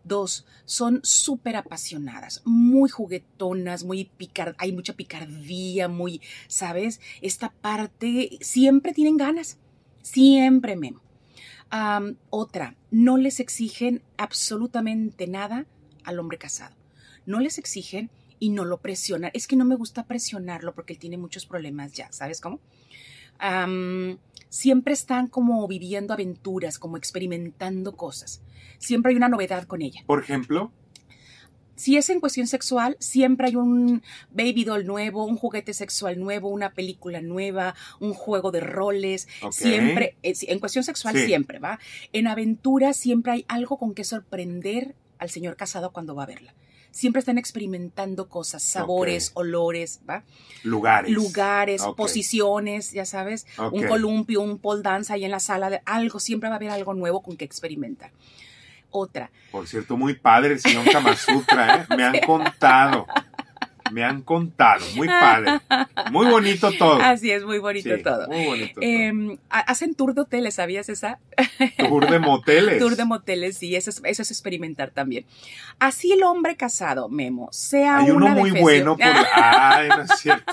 Dos, 0.04 0.44
son 0.66 1.00
súper 1.02 1.56
apasionadas, 1.56 2.42
muy 2.44 2.90
juguetonas, 2.90 3.84
muy 3.84 4.04
picar, 4.04 4.54
hay 4.58 4.72
mucha 4.72 4.92
picardía, 4.92 5.88
muy, 5.88 6.20
¿sabes? 6.48 7.00
Esta 7.22 7.50
parte, 7.50 8.36
siempre 8.40 8.92
tienen 8.92 9.16
ganas. 9.16 9.58
Siempre, 10.02 10.76
Memo. 10.76 11.00
Otra, 12.28 12.76
no 12.90 13.16
les 13.16 13.40
exigen 13.40 14.02
absolutamente 14.18 15.26
nada 15.26 15.66
al 16.04 16.18
hombre 16.18 16.36
casado. 16.36 16.76
No 17.24 17.40
les 17.40 17.56
exigen 17.56 18.10
y 18.38 18.50
no 18.50 18.64
lo 18.64 18.80
presionan. 18.80 19.30
Es 19.32 19.46
que 19.46 19.56
no 19.56 19.64
me 19.64 19.76
gusta 19.76 20.06
presionarlo 20.06 20.74
porque 20.74 20.92
él 20.92 20.98
tiene 20.98 21.16
muchos 21.16 21.46
problemas 21.46 21.92
ya, 21.92 22.10
¿sabes 22.12 22.40
cómo? 22.40 22.60
Siempre 24.48 24.92
están 24.92 25.28
como 25.28 25.66
viviendo 25.66 26.12
aventuras, 26.12 26.78
como 26.78 26.96
experimentando 26.98 27.96
cosas. 27.96 28.42
Siempre 28.78 29.10
hay 29.10 29.16
una 29.16 29.28
novedad 29.28 29.64
con 29.64 29.80
ella. 29.80 30.02
Por 30.06 30.20
ejemplo, 30.20 30.72
Si 31.74 31.96
es 31.96 32.10
en 32.10 32.20
cuestión 32.20 32.46
sexual, 32.46 32.96
siempre 33.00 33.48
hay 33.48 33.56
un 33.56 34.02
baby 34.30 34.64
doll 34.64 34.86
nuevo, 34.86 35.24
un 35.24 35.36
juguete 35.36 35.74
sexual 35.74 36.20
nuevo, 36.20 36.48
una 36.48 36.74
película 36.74 37.20
nueva, 37.20 37.74
un 37.98 38.14
juego 38.14 38.50
de 38.52 38.60
roles. 38.60 39.26
Siempre, 39.50 40.16
eh, 40.22 40.34
en 40.48 40.58
cuestión 40.58 40.84
sexual 40.84 41.16
Sí. 41.16 41.26
siempre, 41.26 41.58
¿va? 41.58 41.78
En 42.12 42.26
aventura 42.26 42.92
siempre 42.92 43.32
hay 43.32 43.44
algo 43.48 43.78
con 43.78 43.94
que 43.94 44.04
sorprender 44.04 44.94
al 45.18 45.30
señor 45.30 45.56
casado 45.56 45.92
cuando 45.92 46.14
va 46.14 46.24
a 46.24 46.26
verla. 46.26 46.54
Siempre 46.90 47.20
están 47.20 47.38
experimentando 47.38 48.28
cosas, 48.28 48.62
sabores, 48.62 49.30
olores, 49.32 50.00
¿va? 50.08 50.24
lugares. 50.62 51.10
Lugares, 51.10 51.82
posiciones, 51.96 52.92
ya 52.92 53.06
sabes, 53.06 53.46
un 53.72 53.86
columpio, 53.86 54.42
un 54.42 54.58
pole 54.58 54.82
dance 54.82 55.10
ahí 55.10 55.24
en 55.24 55.30
la 55.30 55.40
sala, 55.40 55.70
de 55.70 55.80
algo, 55.86 56.20
siempre 56.20 56.50
va 56.50 56.56
a 56.56 56.58
haber 56.58 56.68
algo 56.68 56.92
nuevo 56.92 57.22
con 57.22 57.38
que 57.38 57.46
experimentar. 57.46 58.12
Otra, 58.92 59.30
Por 59.50 59.66
cierto, 59.66 59.96
muy 59.96 60.14
padre 60.14 60.52
el 60.54 60.60
señor 60.60 60.84
Kama 60.92 61.16
Sutra, 61.16 61.76
¿eh? 61.76 61.86
Me 61.96 62.04
han 62.04 62.20
contado. 62.20 63.06
Me 63.90 64.04
han 64.04 64.22
contado, 64.22 64.82
muy 64.96 65.06
padre. 65.06 65.60
Muy 66.10 66.26
bonito 66.26 66.70
todo. 66.78 66.94
Así 67.02 67.30
es, 67.30 67.44
muy 67.44 67.58
bonito 67.58 67.94
Sí, 67.94 68.02
todo. 68.02 68.26
Muy 68.28 68.46
bonito 68.46 68.80
todo. 68.80 68.84
Eh, 68.84 69.38
ha- 69.50 69.60
hacen 69.60 69.94
tour 69.94 70.14
de 70.14 70.22
hoteles, 70.22 70.54
¿sabías 70.54 70.88
esa? 70.88 71.18
Tour 71.76 72.08
de 72.10 72.18
moteles. 72.18 72.78
Tour 72.78 72.96
de 72.96 73.04
moteles, 73.04 73.58
sí, 73.58 73.76
eso 73.76 73.90
es, 73.90 74.00
eso 74.04 74.22
es 74.22 74.30
experimentar 74.30 74.92
también. 74.92 75.26
Así 75.78 76.10
el 76.12 76.22
hombre 76.22 76.56
casado, 76.56 77.10
Memo, 77.10 77.48
sea 77.52 77.98
Hay 77.98 78.10
uno 78.10 78.26
una 78.26 78.34
muy 78.34 78.50
bueno 78.52 78.96
por... 78.96 79.06
Ay, 79.34 79.88
no 79.90 80.02
es 80.02 80.10
cierto. 80.18 80.52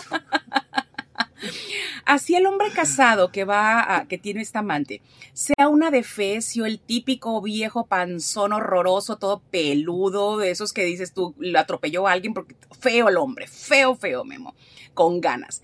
Así 2.05 2.36
el 2.36 2.46
hombre 2.46 2.72
casado 2.72 3.31
que 3.31 3.46
va 3.46 3.96
a, 3.96 4.08
que 4.08 4.17
tiene 4.17 4.41
esta 4.41 4.60
amante, 4.60 5.01
sea 5.34 5.67
una 5.67 5.91
defecio, 5.91 6.65
el 6.65 6.79
típico 6.79 7.41
viejo 7.41 7.86
panzón 7.86 8.53
horroroso, 8.53 9.17
todo 9.17 9.41
peludo, 9.51 10.38
de 10.38 10.51
esos 10.51 10.74
que 10.74 10.84
dices 10.84 11.13
tú, 11.13 11.36
lo 11.38 11.60
atropelló 11.60 12.08
a 12.08 12.12
alguien 12.12 12.34
porque 12.34 12.55
feo 12.79 13.10
el 13.10 13.17
hombre, 13.17 13.48
feo, 13.48 13.96
feo, 13.96 14.24
Memo, 14.25 14.55
con 14.93 15.22
ganas. 15.22 15.62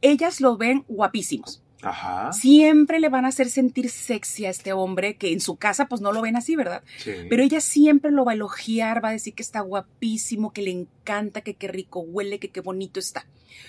Ellas 0.00 0.40
lo 0.40 0.56
ven 0.56 0.84
guapísimos. 0.88 1.62
Ajá. 1.86 2.32
Siempre 2.32 2.98
le 2.98 3.08
van 3.08 3.24
a 3.24 3.28
hacer 3.28 3.48
sentir 3.48 3.90
sexy 3.90 4.44
a 4.44 4.50
este 4.50 4.72
hombre 4.72 5.16
que 5.16 5.32
en 5.32 5.40
su 5.40 5.54
casa 5.56 5.86
pues 5.86 6.00
no 6.00 6.10
lo 6.10 6.20
ven 6.20 6.34
así, 6.34 6.56
¿verdad? 6.56 6.82
Sí. 6.98 7.12
Pero 7.30 7.42
ella 7.44 7.60
siempre 7.60 8.10
lo 8.10 8.24
va 8.24 8.32
a 8.32 8.34
elogiar, 8.34 9.04
va 9.04 9.10
a 9.10 9.12
decir 9.12 9.34
que 9.34 9.42
está 9.42 9.60
guapísimo, 9.60 10.52
que 10.52 10.62
le 10.62 10.72
encanta, 10.72 11.42
que 11.42 11.54
qué 11.54 11.68
rico 11.68 12.00
huele, 12.00 12.40
que 12.40 12.50
qué 12.50 12.60
bonito 12.60 12.98
está. 12.98 13.26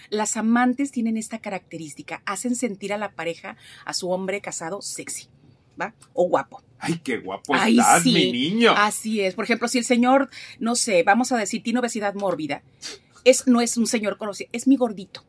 Las 0.09 0.35
amantes 0.35 0.91
tienen 0.91 1.15
esta 1.15 1.37
característica, 1.37 2.23
hacen 2.25 2.55
sentir 2.55 2.91
a 2.91 2.97
la 2.97 3.11
pareja, 3.11 3.55
a 3.85 3.93
su 3.93 4.09
hombre 4.09 4.41
casado, 4.41 4.81
sexy, 4.81 5.27
¿va? 5.79 5.93
O 6.13 6.27
guapo. 6.27 6.63
Ay, 6.79 6.99
qué 7.03 7.17
guapo 7.17 7.53
Ay, 7.55 7.77
estás, 7.79 8.03
sí. 8.03 8.13
mi 8.13 8.31
niño. 8.31 8.73
Así 8.75 9.21
es. 9.21 9.35
Por 9.35 9.45
ejemplo, 9.45 9.67
si 9.67 9.77
el 9.77 9.85
señor, 9.85 10.29
no 10.59 10.75
sé, 10.75 11.03
vamos 11.03 11.31
a 11.31 11.37
decir, 11.37 11.61
tiene 11.61 11.79
obesidad 11.79 12.15
mórbida, 12.15 12.63
es, 13.23 13.45
no 13.47 13.61
es 13.61 13.77
un 13.77 13.85
señor 13.85 14.17
conocido, 14.17 14.49
es 14.53 14.67
mi 14.67 14.75
gordito, 14.75 15.23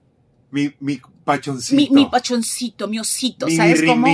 Mi, 0.50 0.72
mi 0.80 1.00
pachoncito. 1.24 1.76
mi, 1.76 1.88
mi 1.90 2.06
pachoncito, 2.06 2.88
mi 2.88 2.98
osito, 2.98 3.46
Mi 3.46 3.56
¿sabes 3.56 3.82
cómo? 3.82 4.06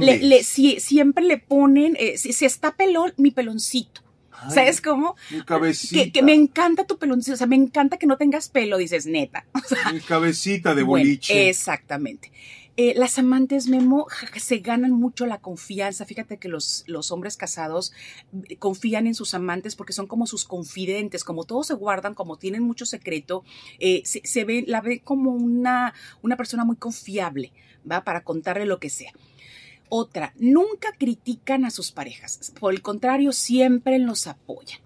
Le, 0.00 0.18
le- 0.18 0.44
si- 0.44 0.78
siempre 0.80 1.24
le 1.24 1.38
ponen, 1.38 1.96
eh, 1.98 2.16
si, 2.16 2.32
si 2.32 2.44
está 2.44 2.76
pelón, 2.76 3.12
mi 3.16 3.30
peloncito. 3.32 4.02
Ay, 4.32 4.54
¿Sabes 4.54 4.80
cómo? 4.80 5.16
Mi 5.30 5.42
cabecita. 5.42 5.94
Que, 6.04 6.12
que 6.12 6.22
me 6.22 6.32
encanta 6.32 6.86
tu 6.86 6.96
peloncito, 6.96 7.34
o 7.34 7.36
sea, 7.36 7.46
me 7.46 7.56
encanta 7.56 7.98
que 7.98 8.06
no 8.06 8.16
tengas 8.16 8.48
pelo, 8.48 8.78
dices, 8.78 9.04
neta. 9.06 9.44
Mi 9.92 10.00
cabecita 10.00 10.74
de 10.74 10.82
Bueno, 10.82 11.04
boliche. 11.04 11.48
exactamente. 11.50 12.32
Eh, 12.76 12.94
las 12.96 13.18
amantes, 13.18 13.68
Memo, 13.68 14.06
se 14.36 14.58
ganan 14.58 14.92
mucho 14.92 15.26
la 15.26 15.40
confianza. 15.40 16.04
Fíjate 16.04 16.38
que 16.38 16.48
los, 16.48 16.84
los 16.86 17.10
hombres 17.10 17.36
casados 17.36 17.92
eh, 18.48 18.56
confían 18.56 19.06
en 19.06 19.14
sus 19.14 19.34
amantes 19.34 19.76
porque 19.76 19.92
son 19.92 20.06
como 20.06 20.26
sus 20.26 20.44
confidentes, 20.44 21.24
como 21.24 21.44
todos 21.44 21.66
se 21.66 21.74
guardan, 21.74 22.14
como 22.14 22.36
tienen 22.36 22.62
mucho 22.62 22.86
secreto, 22.86 23.44
eh, 23.78 24.02
se, 24.04 24.22
se 24.24 24.44
ve, 24.44 24.64
la 24.66 24.80
ve 24.80 25.00
como 25.00 25.32
una, 25.32 25.94
una 26.22 26.36
persona 26.36 26.64
muy 26.64 26.76
confiable, 26.76 27.52
¿va? 27.90 28.04
Para 28.04 28.22
contarle 28.22 28.66
lo 28.66 28.78
que 28.78 28.90
sea. 28.90 29.12
Otra, 29.88 30.32
nunca 30.38 30.92
critican 30.96 31.64
a 31.64 31.70
sus 31.70 31.90
parejas. 31.90 32.52
Por 32.60 32.72
el 32.72 32.80
contrario, 32.80 33.32
siempre 33.32 33.98
los 33.98 34.28
apoyan. 34.28 34.80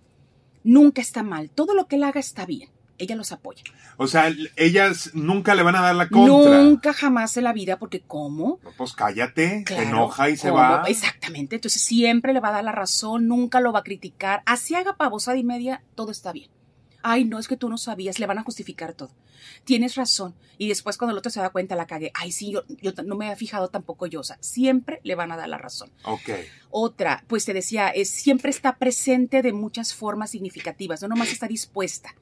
Nunca 0.63 1.03
está 1.03 1.23
mal. 1.23 1.51
Todo 1.51 1.75
lo 1.75 1.87
que 1.87 1.97
él 1.97 2.05
haga 2.05 2.21
está 2.21 2.47
bien. 2.47 2.71
Ella 2.99 3.17
los 3.17 3.33
apoya. 3.33 3.63
O 3.97 4.07
sea, 4.07 4.33
ellas 4.57 5.11
nunca 5.15 5.55
le 5.55 5.63
van 5.63 5.75
a 5.77 5.81
dar 5.81 5.97
la 5.97 6.09
contra. 6.09 6.63
Nunca 6.63 6.93
jamás 6.93 7.37
en 7.37 7.45
la 7.45 7.53
vida, 7.53 7.79
porque 7.79 8.01
¿cómo? 8.01 8.61
No, 8.63 8.71
Pues 8.77 8.93
cállate, 8.93 9.59
se 9.59 9.65
Claro, 9.65 9.83
enoja 9.83 10.31
y 10.31 10.37
se 10.37 10.49
¿cómo? 10.51 10.61
va. 10.61 10.85
Exactamente. 10.87 11.57
Entonces 11.57 11.83
siempre 11.83 12.33
le 12.33 12.41
va 12.41 12.49
a 12.51 12.53
dar 12.53 12.65
la 12.65 12.73
razón, 12.73 13.27
nunca 13.27 13.61
lo 13.61 13.73
va 13.73 13.81
a 13.81 13.85
criticar. 13.85 14.43
Así 14.47 14.75
haga 14.77 14.97
pavosada 14.97 15.37
y 15.37 15.43
media, 15.45 15.83
todo 15.97 16.13
está 16.13 16.33
bien. 16.33 16.51
Ay, 17.03 17.25
no, 17.25 17.39
es 17.39 17.49
que 17.49 17.57
tú 17.57 17.69
no 17.69 17.77
sabías, 17.79 18.19
le 18.19 18.27
van 18.27 18.39
a 18.39 18.45
justificar 18.45 18.95
todo. 18.95 19.11
Tienes 19.65 19.95
razón. 19.95 20.35
Y 20.57 20.69
después 20.69 20.97
cuando 20.97 21.13
el 21.13 21.19
otro 21.19 21.31
se 21.31 21.41
da 21.41 21.51
cuenta, 21.51 21.75
la 21.77 21.87
cagué. 21.87 22.11
Ay, 22.15 22.33
sí, 22.33 22.51
yo, 22.53 22.63
yo 22.81 22.93
no 23.05 23.17
me 23.17 23.27
había 23.27 23.37
fijado 23.37 23.69
tampoco 23.69 24.07
yo. 24.07 24.21
O 24.21 24.25
sea, 24.25 24.39
siempre 24.41 25.01
le 25.03 25.15
van 25.15 25.31
a 25.33 25.37
dar 25.37 25.49
la 25.49 25.59
razón. 25.59 25.91
Ok. 26.05 26.31
Otra, 26.71 27.23
pues 27.27 27.45
te 27.45 27.53
decía, 27.53 27.89
es, 27.89 28.09
siempre 28.09 28.51
está 28.51 28.77
presente 28.77 29.43
de 29.43 29.53
muchas 29.53 29.95
formas 29.95 30.31
significativas, 30.31 31.03
no 31.03 31.09
nomás 31.09 31.29
está 31.33 31.47
dispuesta. 31.47 32.15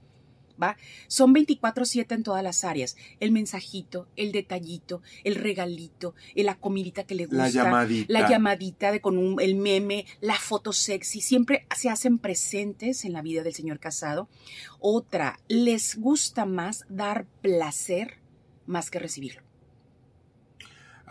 ¿Va? 0.61 0.77
Son 1.09 1.33
24/7 1.33 2.15
en 2.15 2.23
todas 2.23 2.43
las 2.43 2.65
áreas. 2.65 2.97
El 3.21 3.33
mensajito, 3.33 4.09
el 4.17 4.33
detallito, 4.33 5.03
el 5.25 5.35
regalito, 5.37 6.15
eh, 6.35 6.45
la 6.45 6.55
comidita 6.57 7.05
que 7.05 7.15
le 7.15 7.27
gusta, 7.27 7.37
La 7.45 7.49
llamadita. 7.51 8.13
la 8.13 8.29
llamadita 8.29 8.93
de 8.93 9.01
con 9.01 9.19
un- 9.19 9.41
el 9.41 9.55
meme, 9.57 10.07
la 10.21 10.35
foto 10.39 10.73
sexy, 10.73 11.21
siempre 11.21 11.67
se 11.77 11.89
hacen 11.91 12.19
presentes 12.19 13.05
en 13.05 13.13
la 13.13 13.23
vida 13.23 13.43
del 13.43 13.55
señor 13.55 13.79
casado. 13.81 14.29
Otra, 14.79 15.39
les 15.49 15.97
gusta 15.97 16.45
más 16.45 16.85
dar 16.89 17.27
placer 17.41 18.19
más 18.67 18.91
que 18.91 18.99
recibirlo. 18.99 19.43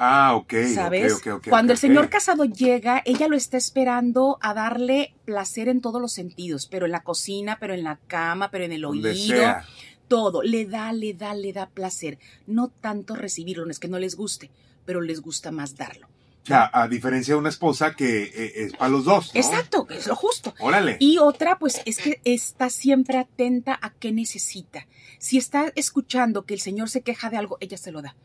Ah, 0.04 0.34
ok. 0.34 0.54
¿Sabes? 0.74 1.14
ok, 1.14 1.20
ok, 1.28 1.34
ok, 1.36 1.48
Cuando 1.50 1.74
el 1.74 1.78
señor 1.78 2.10
casado 2.10 2.46
llega, 2.46 3.04
ella 3.06 3.28
lo 3.28 3.38
está 3.38 3.58
esperando 3.58 4.40
a 4.42 4.56
darle 4.56 5.14
placer 5.26 5.70
en 5.70 5.80
todos 5.80 6.02
los 6.02 6.12
sentidos, 6.12 6.66
pero 6.66 6.88
en 6.88 6.92
la 6.92 7.04
cocina, 7.04 7.58
pero 7.60 7.76
en 7.76 7.84
la 7.84 8.00
cama, 8.08 8.50
pero 8.50 8.64
en 8.64 8.72
el 8.72 8.84
oído, 8.84 9.14
sea. 9.14 9.64
todo. 10.08 10.42
Le 10.42 10.66
da, 10.66 10.92
le 10.92 11.14
da, 11.14 11.36
le 11.36 11.54
da 11.54 11.68
placer. 11.68 12.18
No 12.48 12.70
tanto 12.70 13.16
recibirlo, 13.16 13.64
no 13.64 13.70
es 13.70 13.78
que 13.78 13.90
no 13.90 14.00
les 14.00 14.16
guste, 14.16 14.50
pero 14.86 15.02
les 15.02 15.22
gusta 15.22 15.52
más 15.52 15.76
darlo. 15.76 16.08
O 16.08 16.48
sea, 16.48 16.72
a 16.74 16.88
diferencia 16.88 17.36
de 17.36 17.40
una 17.40 17.50
esposa 17.50 17.96
que 17.96 18.24
eh, 18.24 18.54
es 18.56 18.74
para 18.74 18.90
los 18.90 19.06
dos, 19.06 19.36
¿no? 19.36 19.40
Exacto, 19.40 19.86
es 19.92 20.08
lo 20.08 20.16
justo. 20.16 20.56
Órale. 20.58 20.98
Y 21.00 21.20
otra, 21.20 21.60
pues 21.60 21.80
es 21.86 22.00
que 22.00 22.20
está 22.24 22.72
siempre 22.72 23.20
atenta 23.20 23.78
a 23.80 23.92
qué 23.92 24.12
necesita. 24.12 24.88
Si 25.20 25.38
está 25.38 25.72
escuchando 25.76 26.46
que 26.46 26.56
el 26.56 26.60
señor 26.60 26.90
se 26.90 27.02
queja 27.02 27.30
de 27.30 27.38
algo, 27.38 27.58
ella 27.60 27.78
se 27.78 27.92
lo 27.92 28.02
da. 28.02 28.16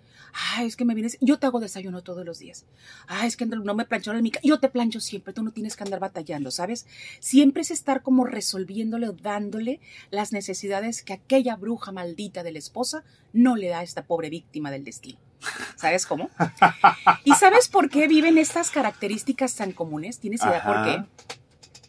Ay, 0.57 0.67
es 0.67 0.77
que 0.77 0.85
me 0.85 0.95
vienes, 0.95 1.17
yo 1.23 1.39
te 1.39 1.47
hago 1.47 1.61
desayuno 1.61 2.03
todos 2.03 2.25
los 2.27 2.39
días. 2.39 2.67
Ay, 3.07 3.29
es 3.29 3.37
que 3.39 3.47
no 3.47 3.75
me 3.75 3.85
plancharon 3.87 4.19
en 4.19 4.23
mi. 4.25 4.33
Yo 4.43 4.61
te 4.61 4.69
plancho 4.69 5.01
siempre, 5.01 5.33
tú 5.33 5.43
no 5.43 5.51
tienes 5.51 5.77
que 5.77 5.85
andar 5.85 5.99
batallando, 5.99 6.51
¿sabes? 6.51 6.87
Siempre 7.21 7.63
es 7.63 7.71
estar 7.71 8.03
como 8.03 8.25
resolviéndole 8.25 9.09
o 9.09 9.13
dándole 9.13 9.81
las 10.11 10.33
necesidades 10.33 11.03
que 11.03 11.15
aquella 11.15 11.57
bruja 11.57 11.91
maldita 11.91 12.43
de 12.43 12.53
la 12.53 12.59
esposa 12.59 13.03
no 13.33 13.57
le 13.57 13.69
da 13.69 13.79
a 13.79 13.83
esta 13.83 14.05
pobre 14.05 14.29
víctima 14.29 14.71
del 14.71 14.85
destino. 14.85 15.19
¿Sabes 15.77 16.05
cómo? 16.07 16.29
¿Y 17.25 17.33
sabes 17.33 17.69
por 17.69 17.89
qué 17.89 18.07
viven 18.09 18.37
estas 18.37 18.71
características 18.71 19.55
tan 19.55 19.73
comunes? 19.73 20.19
¿Tienes 20.19 20.43
idea 20.43 20.63
por 20.65 20.85
qué? 20.85 21.05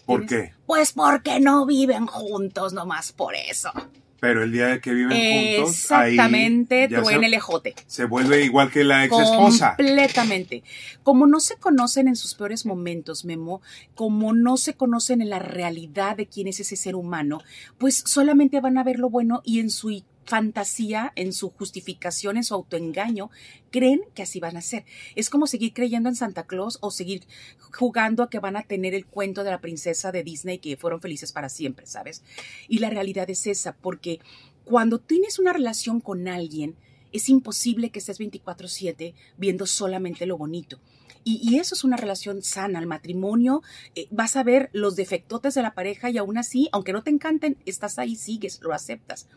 ¿Por 0.05 0.25
¿Tienes- 0.25 0.29
qué? 0.49 0.53
Pues 0.65 0.93
porque 0.93 1.39
no 1.41 1.65
viven 1.65 2.05
juntos, 2.07 2.71
nomás 2.73 3.11
por 3.11 3.35
eso. 3.35 3.71
Pero 4.19 4.43
el 4.43 4.51
día 4.51 4.67
de 4.67 4.81
que 4.81 4.93
viven 4.93 5.57
juntos, 5.57 5.91
ahí 5.91 6.13
Exactamente, 6.13 6.87
truena 6.87 7.19
se, 7.19 7.25
el 7.25 7.33
ejote. 7.33 7.75
se 7.85 8.05
vuelve 8.05 8.43
igual 8.43 8.71
que 8.71 8.83
la 8.83 9.05
ex 9.05 9.17
esposa. 9.17 9.75
Completamente. 9.77 10.63
Como 11.03 11.27
no 11.27 11.39
se 11.39 11.57
conocen 11.57 12.07
en 12.07 12.15
sus 12.15 12.33
peores 12.33 12.65
momentos, 12.65 13.25
Memo, 13.25 13.61
como 13.93 14.33
no 14.33 14.57
se 14.57 14.73
conocen 14.73 15.21
en 15.21 15.29
la 15.29 15.39
realidad 15.39 16.17
de 16.17 16.25
quién 16.25 16.47
es 16.47 16.59
ese 16.59 16.75
ser 16.75 16.95
humano, 16.95 17.41
pues 17.77 18.03
solamente 18.05 18.59
van 18.59 18.77
a 18.77 18.83
ver 18.83 18.97
lo 18.97 19.09
bueno 19.09 19.41
y 19.45 19.59
en 19.59 19.69
su 19.69 19.91
fantasía, 20.27 21.13
en 21.15 21.31
su 21.31 21.49
justificación, 21.51 22.35
en 22.35 22.43
su 22.43 22.53
autoengaño, 22.53 23.31
creen 23.71 24.01
que 24.13 24.23
así 24.23 24.41
van 24.41 24.57
a 24.57 24.61
ser. 24.61 24.85
Es 25.15 25.29
como 25.29 25.47
seguir 25.47 25.73
creyendo 25.73 26.09
en 26.09 26.15
Santa 26.15 26.45
Claus 26.45 26.77
o 26.81 26.91
seguir 26.91 27.25
jugando 27.71 28.23
a 28.23 28.29
que 28.29 28.39
van 28.39 28.57
a 28.57 28.63
tener 28.63 28.93
el 28.93 29.05
cuento 29.05 29.45
de 29.45 29.51
la 29.51 29.61
princesa 29.61 30.11
de 30.11 30.23
Disney 30.23 30.59
que 30.59 30.75
fueron 30.75 30.99
felices 30.99 31.31
para 31.31 31.47
siempre, 31.47 31.87
¿sabes? 31.87 32.23
Y 32.67 32.79
la 32.79 32.89
realidad 32.89 33.29
es 33.29 33.47
esa, 33.47 33.77
porque 33.77 34.19
cuando 34.65 34.99
tienes 34.99 35.39
una 35.39 35.53
relación 35.53 36.01
con 36.01 36.27
alguien, 36.27 36.75
es 37.13 37.29
imposible 37.29 37.89
que 37.89 37.99
estés 37.99 38.19
24/7 38.19 39.15
viendo 39.37 39.65
solamente 39.65 40.25
lo 40.25 40.37
bonito. 40.37 40.77
Y, 41.23 41.57
eso 41.57 41.75
es 41.75 41.83
una 41.83 41.97
relación 41.97 42.41
sana. 42.41 42.79
El 42.79 42.87
matrimonio, 42.87 43.61
eh, 43.95 44.07
vas 44.11 44.37
a 44.37 44.43
ver 44.43 44.69
los 44.71 44.95
defectotes 44.95 45.55
de 45.55 45.61
la 45.61 45.73
pareja 45.73 46.09
y 46.09 46.17
aún 46.17 46.37
así, 46.37 46.69
aunque 46.71 46.93
no 46.93 47.03
te 47.03 47.09
encanten, 47.09 47.57
estás 47.65 47.99
ahí, 47.99 48.15
sigues, 48.15 48.61
lo 48.61 48.73
aceptas. 48.73 49.27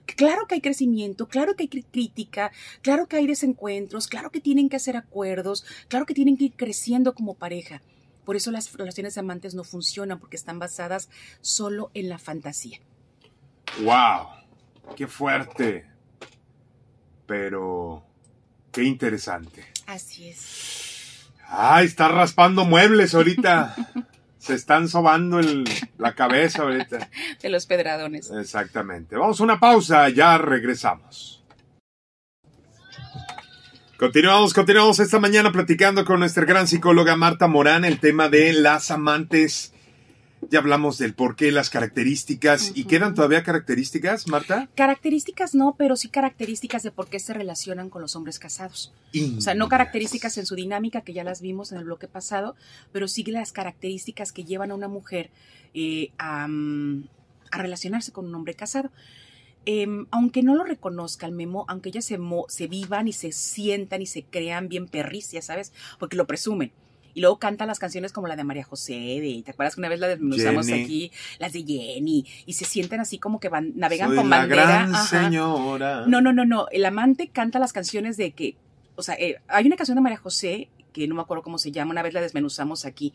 Claro 0.00 0.46
que 0.46 0.56
hay 0.56 0.60
crecimiento, 0.60 1.28
claro 1.28 1.56
que 1.56 1.64
hay 1.64 1.82
crítica, 1.82 2.52
claro 2.82 3.06
que 3.06 3.16
hay 3.16 3.26
desencuentros, 3.26 4.08
claro 4.08 4.30
que 4.30 4.40
tienen 4.40 4.68
que 4.68 4.76
hacer 4.76 4.96
acuerdos, 4.96 5.64
claro 5.88 6.06
que 6.06 6.14
tienen 6.14 6.36
que 6.36 6.44
ir 6.44 6.52
creciendo 6.56 7.14
como 7.14 7.34
pareja. 7.34 7.82
Por 8.24 8.36
eso 8.36 8.50
las 8.50 8.72
relaciones 8.72 9.14
de 9.14 9.20
amantes 9.20 9.54
no 9.54 9.64
funcionan 9.64 10.18
porque 10.18 10.36
están 10.36 10.58
basadas 10.58 11.08
solo 11.40 11.90
en 11.94 12.08
la 12.08 12.18
fantasía. 12.18 12.78
¡Wow! 13.82 14.94
¡Qué 14.96 15.06
fuerte! 15.06 15.86
Pero, 17.26 18.04
qué 18.70 18.84
interesante. 18.84 19.64
Así 19.86 20.28
es. 20.28 21.26
¡Ay, 21.48 21.86
está 21.86 22.08
raspando 22.08 22.64
muebles 22.64 23.14
ahorita! 23.14 23.74
Se 24.42 24.54
están 24.54 24.88
sobando 24.88 25.38
el- 25.38 25.62
la 25.98 26.16
cabeza 26.16 26.62
ahorita. 26.62 27.08
De 27.42 27.48
los 27.48 27.66
pedradones. 27.66 28.28
Exactamente. 28.32 29.14
Vamos 29.16 29.40
a 29.40 29.44
una 29.44 29.60
pausa, 29.60 30.08
ya 30.08 30.36
regresamos. 30.36 31.44
Continuamos, 33.96 34.52
continuamos 34.52 34.98
esta 34.98 35.20
mañana 35.20 35.52
platicando 35.52 36.04
con 36.04 36.18
nuestra 36.18 36.44
gran 36.44 36.66
psicóloga 36.66 37.14
Marta 37.14 37.46
Morán 37.46 37.84
el 37.84 38.00
tema 38.00 38.28
de 38.28 38.52
las 38.52 38.90
amantes 38.90 39.72
Ya 40.50 40.58
hablamos 40.58 40.98
del 40.98 41.14
por 41.14 41.34
qué, 41.36 41.50
las 41.52 41.70
características. 41.70 42.72
¿Y 42.74 42.84
quedan 42.84 43.14
todavía 43.14 43.42
características, 43.42 44.26
Marta? 44.28 44.68
Características 44.74 45.54
no, 45.54 45.76
pero 45.78 45.96
sí 45.96 46.08
características 46.08 46.82
de 46.82 46.90
por 46.90 47.08
qué 47.08 47.18
se 47.20 47.32
relacionan 47.32 47.88
con 47.88 48.02
los 48.02 48.16
hombres 48.16 48.38
casados. 48.38 48.92
O 49.38 49.40
sea, 49.40 49.54
no 49.54 49.68
características 49.68 50.36
en 50.38 50.44
su 50.46 50.54
dinámica, 50.54 51.00
que 51.02 51.12
ya 51.14 51.24
las 51.24 51.40
vimos 51.40 51.72
en 51.72 51.78
el 51.78 51.84
bloque 51.84 52.08
pasado, 52.08 52.54
pero 52.92 53.08
sí 53.08 53.22
las 53.24 53.52
características 53.52 54.32
que 54.32 54.44
llevan 54.44 54.70
a 54.72 54.74
una 54.74 54.88
mujer 54.88 55.30
eh, 55.74 56.10
a, 56.18 56.46
mm, 56.48 57.04
a 57.50 57.58
relacionarse 57.58 58.12
con 58.12 58.26
un 58.26 58.34
hombre 58.34 58.54
casado. 58.54 58.90
Em, 59.64 60.06
aunque 60.10 60.42
no 60.42 60.56
lo 60.56 60.64
reconozca 60.64 61.24
el 61.26 61.32
memo, 61.32 61.64
aunque 61.68 61.90
ellas 61.90 62.04
se, 62.04 62.18
mo- 62.18 62.46
se 62.48 62.66
vivan 62.66 63.06
y 63.06 63.12
se 63.12 63.30
sientan 63.30 64.02
y 64.02 64.06
se 64.06 64.24
crean 64.24 64.68
bien 64.68 64.88
perris, 64.88 65.30
ya 65.30 65.40
sabes, 65.40 65.72
porque 66.00 66.16
lo 66.16 66.26
presumen. 66.26 66.72
Y 67.14 67.20
luego 67.20 67.38
cantan 67.38 67.68
las 67.68 67.78
canciones 67.78 68.12
como 68.12 68.26
la 68.26 68.36
de 68.36 68.44
María 68.44 68.64
José, 68.64 68.92
de, 68.94 69.42
¿te 69.44 69.50
acuerdas 69.50 69.74
que 69.74 69.80
una 69.80 69.88
vez 69.88 70.00
la 70.00 70.08
desmenuzamos 70.08 70.66
Jenny. 70.66 70.82
aquí? 70.84 71.12
Las 71.38 71.52
de 71.52 71.62
Jenny, 71.64 72.26
y 72.46 72.52
se 72.54 72.64
sienten 72.64 73.00
así 73.00 73.18
como 73.18 73.38
que 73.40 73.48
van, 73.48 73.72
navegan 73.76 74.08
Soy 74.08 74.16
con 74.18 74.30
la 74.30 74.38
bandera. 74.38 74.62
gran 74.64 74.94
ajá. 74.94 75.24
señora. 75.24 76.04
No, 76.06 76.20
no, 76.20 76.32
no, 76.32 76.44
no. 76.44 76.68
El 76.70 76.84
amante 76.84 77.28
canta 77.28 77.58
las 77.58 77.72
canciones 77.72 78.16
de 78.16 78.32
que, 78.32 78.56
o 78.96 79.02
sea, 79.02 79.14
eh, 79.16 79.36
hay 79.48 79.66
una 79.66 79.76
canción 79.76 79.96
de 79.96 80.00
María 80.02 80.18
José, 80.18 80.68
que 80.92 81.06
no 81.08 81.14
me 81.14 81.22
acuerdo 81.22 81.42
cómo 81.42 81.58
se 81.58 81.70
llama, 81.72 81.90
una 81.92 82.02
vez 82.02 82.12
la 82.14 82.20
desmenuzamos 82.20 82.84
aquí, 82.84 83.12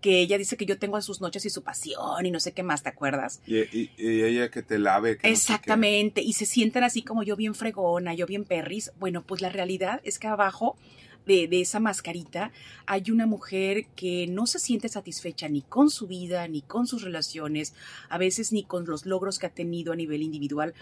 que 0.00 0.20
ella 0.20 0.38
dice 0.38 0.56
que 0.56 0.66
yo 0.66 0.78
tengo 0.78 1.00
sus 1.00 1.20
noches 1.20 1.44
y 1.46 1.50
su 1.50 1.62
pasión 1.62 2.24
y 2.26 2.30
no 2.30 2.38
sé 2.38 2.52
qué 2.52 2.62
más, 2.62 2.82
¿te 2.82 2.88
acuerdas? 2.90 3.40
Y, 3.46 3.56
y- 3.60 3.90
y 3.96 4.22
ella 4.22 4.50
que 4.50 4.62
te 4.62 4.78
lave. 4.78 5.16
que 5.18 5.28
no 5.28 5.34
sé 5.36 5.40
Exactamente, 5.42 6.20
y 6.20 6.34
se 6.34 6.46
sienten 6.46 6.84
así 6.84 7.02
como 7.02 7.22
yo 7.22 7.34
bien 7.34 7.54
fregona, 7.54 8.12
yo 8.14 8.26
bien 8.26 8.44
perris. 8.44 8.92
Bueno, 9.00 9.22
pues 9.22 9.40
la 9.40 9.48
realidad 9.48 10.00
es 10.04 10.18
que 10.18 10.26
abajo 10.28 10.76
de, 11.26 11.48
esa 11.60 11.80
mascarita 11.80 12.52
hay 12.86 13.10
una 13.10 13.26
mujer 13.26 13.86
que 13.96 14.26
no 14.28 14.46
se 14.46 14.58
siente 14.58 14.88
satisfecha 14.88 15.48
ni 15.48 15.62
con 15.62 15.90
su 15.90 16.06
vida, 16.06 16.46
ni 16.48 16.62
con 16.62 16.86
sus 16.86 17.02
relaciones, 17.02 17.74
a 18.08 18.16
veces 18.16 18.52
ni 18.52 18.62
con 18.62 18.86
los 18.86 19.06
logros 19.06 19.38
que 19.38 19.46
ha 19.46 19.54
tenido 19.54 19.92
a 19.92 19.96
nivel 19.96 20.22
individual. 20.22 20.74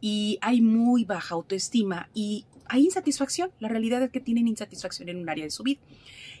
Y 0.00 0.38
hay 0.42 0.60
muy 0.60 1.04
baja 1.04 1.34
autoestima 1.34 2.10
y 2.12 2.44
hay 2.66 2.84
insatisfacción. 2.84 3.50
La 3.58 3.68
realidad 3.68 4.02
es 4.02 4.10
que 4.10 4.20
tienen 4.20 4.48
insatisfacción 4.48 5.08
en 5.08 5.16
un 5.16 5.28
área 5.28 5.44
de 5.44 5.50
su 5.50 5.62
vida. 5.62 5.80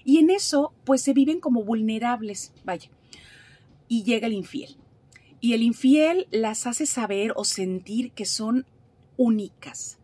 Y 0.04 0.18
en 0.18 0.30
eso, 0.30 0.72
pues 0.84 1.00
se 1.00 1.14
viven 1.14 1.40
como 1.40 1.64
vulnerables, 1.64 2.52
vaya. 2.64 2.90
Y 3.88 4.04
llega 4.04 4.26
el 4.26 4.34
infiel. 4.34 4.76
Y 5.40 5.54
el 5.54 5.62
infiel 5.62 6.28
las 6.30 6.66
hace 6.66 6.86
saber 6.86 7.32
o 7.36 7.44
sentir 7.44 8.12
que 8.12 8.26
son 8.26 8.66
únicas, 9.16 9.98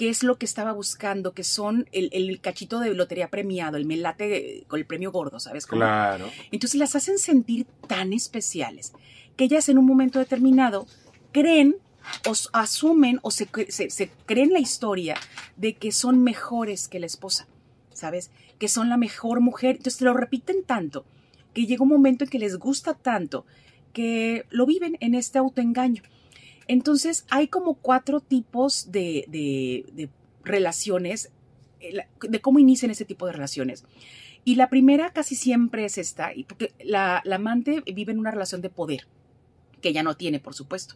que 0.00 0.08
es 0.08 0.22
lo 0.22 0.38
que 0.38 0.46
estaba 0.46 0.72
buscando, 0.72 1.34
que 1.34 1.44
son 1.44 1.86
el, 1.92 2.08
el 2.14 2.40
cachito 2.40 2.80
de 2.80 2.94
lotería 2.94 3.28
premiado, 3.28 3.76
el 3.76 3.84
melate 3.84 4.64
con 4.66 4.80
el 4.80 4.86
premio 4.86 5.12
gordo, 5.12 5.38
¿sabes? 5.40 5.66
qué. 5.66 5.76
Claro. 5.76 6.30
Entonces 6.50 6.80
las 6.80 6.96
hacen 6.96 7.18
sentir 7.18 7.66
tan 7.86 8.14
especiales 8.14 8.94
que 9.36 9.44
ellas 9.44 9.68
en 9.68 9.76
un 9.76 9.84
momento 9.84 10.18
determinado 10.18 10.86
creen 11.32 11.76
o 12.26 12.32
asumen 12.54 13.18
o 13.20 13.30
se, 13.30 13.46
se, 13.68 13.90
se 13.90 14.10
creen 14.24 14.54
la 14.54 14.58
historia 14.58 15.16
de 15.58 15.74
que 15.74 15.92
son 15.92 16.22
mejores 16.22 16.88
que 16.88 16.98
la 16.98 17.04
esposa, 17.04 17.46
¿sabes? 17.92 18.30
Que 18.58 18.68
son 18.68 18.88
la 18.88 18.96
mejor 18.96 19.42
mujer. 19.42 19.76
Entonces 19.76 20.00
lo 20.00 20.14
repiten 20.14 20.64
tanto 20.64 21.04
que 21.52 21.66
llega 21.66 21.82
un 21.82 21.90
momento 21.90 22.24
en 22.24 22.30
que 22.30 22.38
les 22.38 22.56
gusta 22.56 22.94
tanto 22.94 23.44
que 23.92 24.46
lo 24.48 24.64
viven 24.64 24.96
en 25.00 25.14
este 25.14 25.36
autoengaño. 25.36 26.02
Entonces 26.70 27.26
hay 27.30 27.48
como 27.48 27.74
cuatro 27.74 28.20
tipos 28.20 28.92
de, 28.92 30.08
relaciones, 30.44 31.32
eh, 31.80 32.06
de 32.20 32.40
cómo 32.40 32.60
inician 32.60 32.92
ese 32.92 33.04
tipo 33.04 33.26
de 33.26 33.32
relaciones. 33.32 33.82
Y 34.44 34.54
la 34.54 34.70
primera 34.70 35.12
casi 35.12 35.34
siempre 35.34 35.84
es 35.84 35.98
esta, 35.98 36.30
porque 36.46 36.72
la, 36.84 37.24
amante 37.28 37.82
vive 37.92 38.12
en 38.12 38.20
una 38.20 38.30
relación 38.30 38.60
de 38.60 38.70
poder, 38.70 39.08
que 39.82 39.88
ella 39.88 40.04
no 40.04 40.16
tiene, 40.16 40.38
por 40.38 40.54
supuesto, 40.54 40.94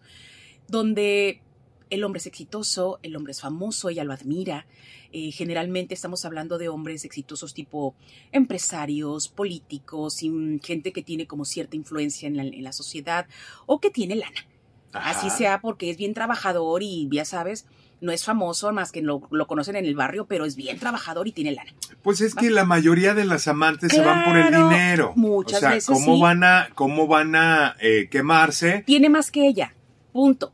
donde 0.68 1.42
el 1.90 2.04
hombre 2.04 2.18
es 2.18 2.26
exitoso, 2.26 3.00
el 3.02 3.16
hombre 3.16 3.32
es 3.32 3.40
famoso, 3.40 3.88
ella 3.88 4.04
lo 4.04 4.12
admira. 4.12 4.68
Eh, 5.10 5.32
generalmente 5.32 5.92
estamos 5.92 6.24
hablando 6.24 6.56
de 6.56 6.68
hombres 6.68 7.04
exitosos 7.04 7.52
tipo 7.52 7.96
empresarios, 8.30 9.26
políticos, 9.26 10.20
gente 10.62 10.92
que 10.92 11.02
tiene 11.02 11.26
como 11.26 11.44
cierta 11.44 11.74
influencia 11.74 12.28
en 12.28 12.62
la 12.62 12.72
sociedad 12.72 13.26
o 13.66 13.80
que 13.80 13.90
tiene 13.90 14.14
lana. 14.14 14.53
Así 14.94 15.30
sea 15.30 15.60
porque 15.60 15.90
es 15.90 15.96
bien 15.96 16.14
trabajador 16.14 16.82
y 16.82 17.08
ya 17.10 17.24
sabes, 17.24 17.66
no 18.00 18.12
es 18.12 18.24
famoso 18.24 18.72
más 18.72 18.92
que 18.92 19.02
lo, 19.02 19.22
lo 19.30 19.46
conocen 19.46 19.76
en 19.76 19.86
el 19.86 19.94
barrio, 19.94 20.26
pero 20.26 20.44
es 20.44 20.56
bien 20.56 20.78
trabajador 20.78 21.26
y 21.26 21.32
tiene 21.32 21.52
lana. 21.52 21.72
Pues 22.02 22.20
es 22.20 22.34
que 22.34 22.50
la 22.50 22.64
mayoría 22.64 23.14
de 23.14 23.24
las 23.24 23.48
amantes 23.48 23.92
se 23.92 24.00
van 24.00 24.24
por 24.24 24.36
el 24.36 24.54
dinero. 24.54 25.12
muchas 25.16 25.58
o 25.58 25.60
sea, 25.60 25.70
veces 25.70 25.86
¿cómo 25.86 26.16
sí. 26.16 26.20
van 26.20 26.44
a, 26.44 26.68
cómo 26.74 27.06
van 27.06 27.34
a 27.34 27.76
eh, 27.80 28.08
quemarse? 28.10 28.82
Tiene 28.86 29.08
más 29.08 29.30
que 29.30 29.46
ella, 29.46 29.74
punto. 30.12 30.52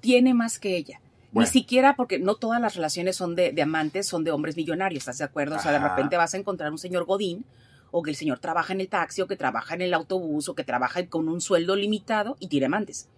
Tiene 0.00 0.34
más 0.34 0.58
que 0.58 0.76
ella. 0.76 1.00
Bueno. 1.32 1.46
Ni 1.46 1.52
siquiera 1.52 1.94
porque 1.94 2.18
no 2.18 2.36
todas 2.36 2.60
las 2.60 2.74
relaciones 2.74 3.16
son 3.16 3.36
de, 3.36 3.52
de 3.52 3.62
amantes, 3.62 4.06
son 4.06 4.24
de 4.24 4.30
hombres 4.30 4.56
millonarios, 4.56 5.02
¿estás 5.02 5.18
de 5.18 5.24
acuerdo? 5.24 5.56
O 5.56 5.58
sea, 5.58 5.72
de 5.72 5.78
repente 5.78 6.16
vas 6.16 6.34
a 6.34 6.38
encontrar 6.38 6.70
un 6.72 6.78
señor 6.78 7.04
Godín, 7.04 7.44
o 7.90 8.02
que 8.02 8.10
el 8.10 8.16
señor 8.16 8.38
trabaja 8.38 8.72
en 8.72 8.80
el 8.80 8.88
taxi, 8.88 9.22
o 9.22 9.26
que 9.26 9.36
trabaja 9.36 9.74
en 9.74 9.82
el 9.82 9.94
autobús, 9.94 10.48
o 10.48 10.54
que 10.54 10.64
trabaja 10.64 11.04
con 11.06 11.28
un 11.28 11.40
sueldo 11.40 11.76
limitado 11.76 12.36
y 12.40 12.48
tiene 12.48 12.66
amantes. 12.66 13.08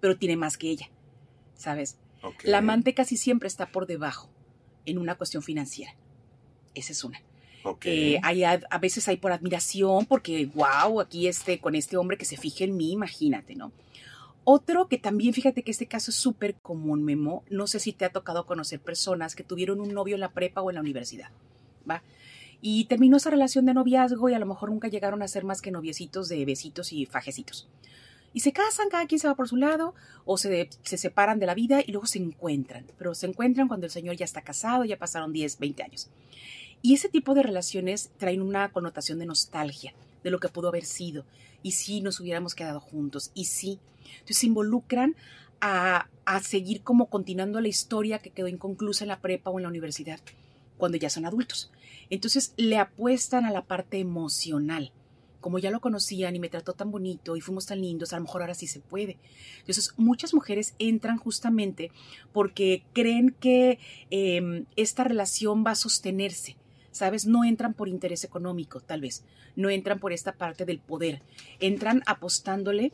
Pero 0.00 0.16
tiene 0.16 0.36
más 0.36 0.56
que 0.56 0.70
ella, 0.70 0.88
¿sabes? 1.56 1.96
La 2.42 2.58
amante 2.58 2.94
casi 2.94 3.16
siempre 3.16 3.46
está 3.46 3.70
por 3.70 3.86
debajo 3.86 4.28
en 4.86 4.98
una 4.98 5.16
cuestión 5.16 5.42
financiera. 5.42 5.94
Esa 6.74 6.92
es 6.92 7.04
una. 7.04 7.20
Ok. 7.64 7.86
Eh, 7.86 8.20
hay 8.22 8.44
a, 8.44 8.60
a 8.70 8.78
veces 8.78 9.08
hay 9.08 9.16
por 9.16 9.32
admiración, 9.32 10.06
porque 10.06 10.46
wow, 10.54 11.00
aquí 11.00 11.26
este, 11.26 11.58
con 11.58 11.74
este 11.74 11.96
hombre 11.96 12.16
que 12.16 12.24
se 12.24 12.36
fije 12.36 12.64
en 12.64 12.76
mí, 12.76 12.92
imagínate, 12.92 13.54
¿no? 13.54 13.72
Otro 14.50 14.88
que 14.88 14.96
también, 14.96 15.34
fíjate 15.34 15.62
que 15.62 15.70
este 15.70 15.86
caso 15.86 16.10
es 16.10 16.16
súper 16.16 16.54
común, 16.54 17.04
Memo. 17.04 17.44
No 17.50 17.66
sé 17.66 17.80
si 17.80 17.92
te 17.92 18.06
ha 18.06 18.12
tocado 18.12 18.46
conocer 18.46 18.80
personas 18.80 19.34
que 19.34 19.44
tuvieron 19.44 19.78
un 19.78 19.92
novio 19.92 20.14
en 20.14 20.20
la 20.20 20.32
prepa 20.32 20.62
o 20.62 20.70
en 20.70 20.76
la 20.76 20.80
universidad, 20.80 21.28
¿va? 21.88 22.02
Y 22.62 22.86
terminó 22.86 23.18
esa 23.18 23.28
relación 23.28 23.66
de 23.66 23.74
noviazgo 23.74 24.28
y 24.30 24.34
a 24.34 24.38
lo 24.38 24.46
mejor 24.46 24.70
nunca 24.70 24.88
llegaron 24.88 25.20
a 25.20 25.28
ser 25.28 25.44
más 25.44 25.60
que 25.60 25.70
noviecitos 25.70 26.30
de 26.30 26.44
besitos 26.46 26.94
y 26.94 27.04
fajecitos. 27.04 27.68
Y 28.34 28.40
se 28.40 28.52
casan, 28.52 28.88
cada 28.88 29.06
quien 29.06 29.18
se 29.18 29.28
va 29.28 29.34
por 29.34 29.48
su 29.48 29.56
lado, 29.56 29.94
o 30.24 30.36
se, 30.36 30.68
se 30.82 30.98
separan 30.98 31.38
de 31.38 31.46
la 31.46 31.54
vida 31.54 31.82
y 31.84 31.92
luego 31.92 32.06
se 32.06 32.18
encuentran. 32.18 32.86
Pero 32.98 33.14
se 33.14 33.26
encuentran 33.26 33.68
cuando 33.68 33.86
el 33.86 33.92
señor 33.92 34.16
ya 34.16 34.24
está 34.24 34.42
casado, 34.42 34.84
ya 34.84 34.98
pasaron 34.98 35.32
10, 35.32 35.58
20 35.58 35.82
años. 35.82 36.10
Y 36.82 36.94
ese 36.94 37.08
tipo 37.08 37.34
de 37.34 37.42
relaciones 37.42 38.10
traen 38.18 38.42
una 38.42 38.70
connotación 38.70 39.18
de 39.18 39.26
nostalgia, 39.26 39.94
de 40.22 40.30
lo 40.30 40.38
que 40.38 40.48
pudo 40.48 40.68
haber 40.68 40.84
sido. 40.84 41.24
Y 41.62 41.72
si 41.72 42.00
nos 42.00 42.20
hubiéramos 42.20 42.54
quedado 42.54 42.80
juntos, 42.80 43.30
y 43.34 43.46
sí. 43.46 43.80
Entonces 44.12 44.38
se 44.38 44.46
involucran 44.46 45.16
a, 45.60 46.08
a 46.24 46.40
seguir 46.40 46.82
como 46.82 47.06
continuando 47.06 47.60
la 47.60 47.68
historia 47.68 48.20
que 48.20 48.30
quedó 48.30 48.46
inconclusa 48.48 49.04
en 49.04 49.08
la 49.08 49.20
prepa 49.20 49.50
o 49.50 49.58
en 49.58 49.64
la 49.64 49.68
universidad, 49.68 50.20
cuando 50.76 50.98
ya 50.98 51.10
son 51.10 51.26
adultos. 51.26 51.70
Entonces 52.10 52.54
le 52.56 52.78
apuestan 52.78 53.44
a 53.44 53.50
la 53.50 53.64
parte 53.64 53.98
emocional. 53.98 54.92
Como 55.48 55.60
ya 55.60 55.70
lo 55.70 55.80
conocían 55.80 56.36
y 56.36 56.40
me 56.40 56.50
trató 56.50 56.74
tan 56.74 56.90
bonito 56.90 57.34
y 57.34 57.40
fuimos 57.40 57.64
tan 57.64 57.80
lindos, 57.80 58.12
a 58.12 58.16
lo 58.16 58.24
mejor 58.24 58.42
ahora 58.42 58.52
sí 58.52 58.66
se 58.66 58.80
puede. 58.80 59.16
Entonces 59.60 59.94
muchas 59.96 60.34
mujeres 60.34 60.74
entran 60.78 61.16
justamente 61.16 61.90
porque 62.34 62.82
creen 62.92 63.34
que 63.40 63.78
eh, 64.10 64.66
esta 64.76 65.04
relación 65.04 65.64
va 65.66 65.70
a 65.70 65.74
sostenerse. 65.74 66.58
¿Sabes? 66.90 67.24
No 67.24 67.44
entran 67.44 67.72
por 67.72 67.88
interés 67.88 68.24
económico, 68.24 68.80
tal 68.80 69.00
vez. 69.00 69.24
No 69.56 69.70
entran 69.70 70.00
por 70.00 70.12
esta 70.12 70.32
parte 70.32 70.66
del 70.66 70.80
poder. 70.80 71.22
Entran 71.60 72.02
apostándole 72.04 72.92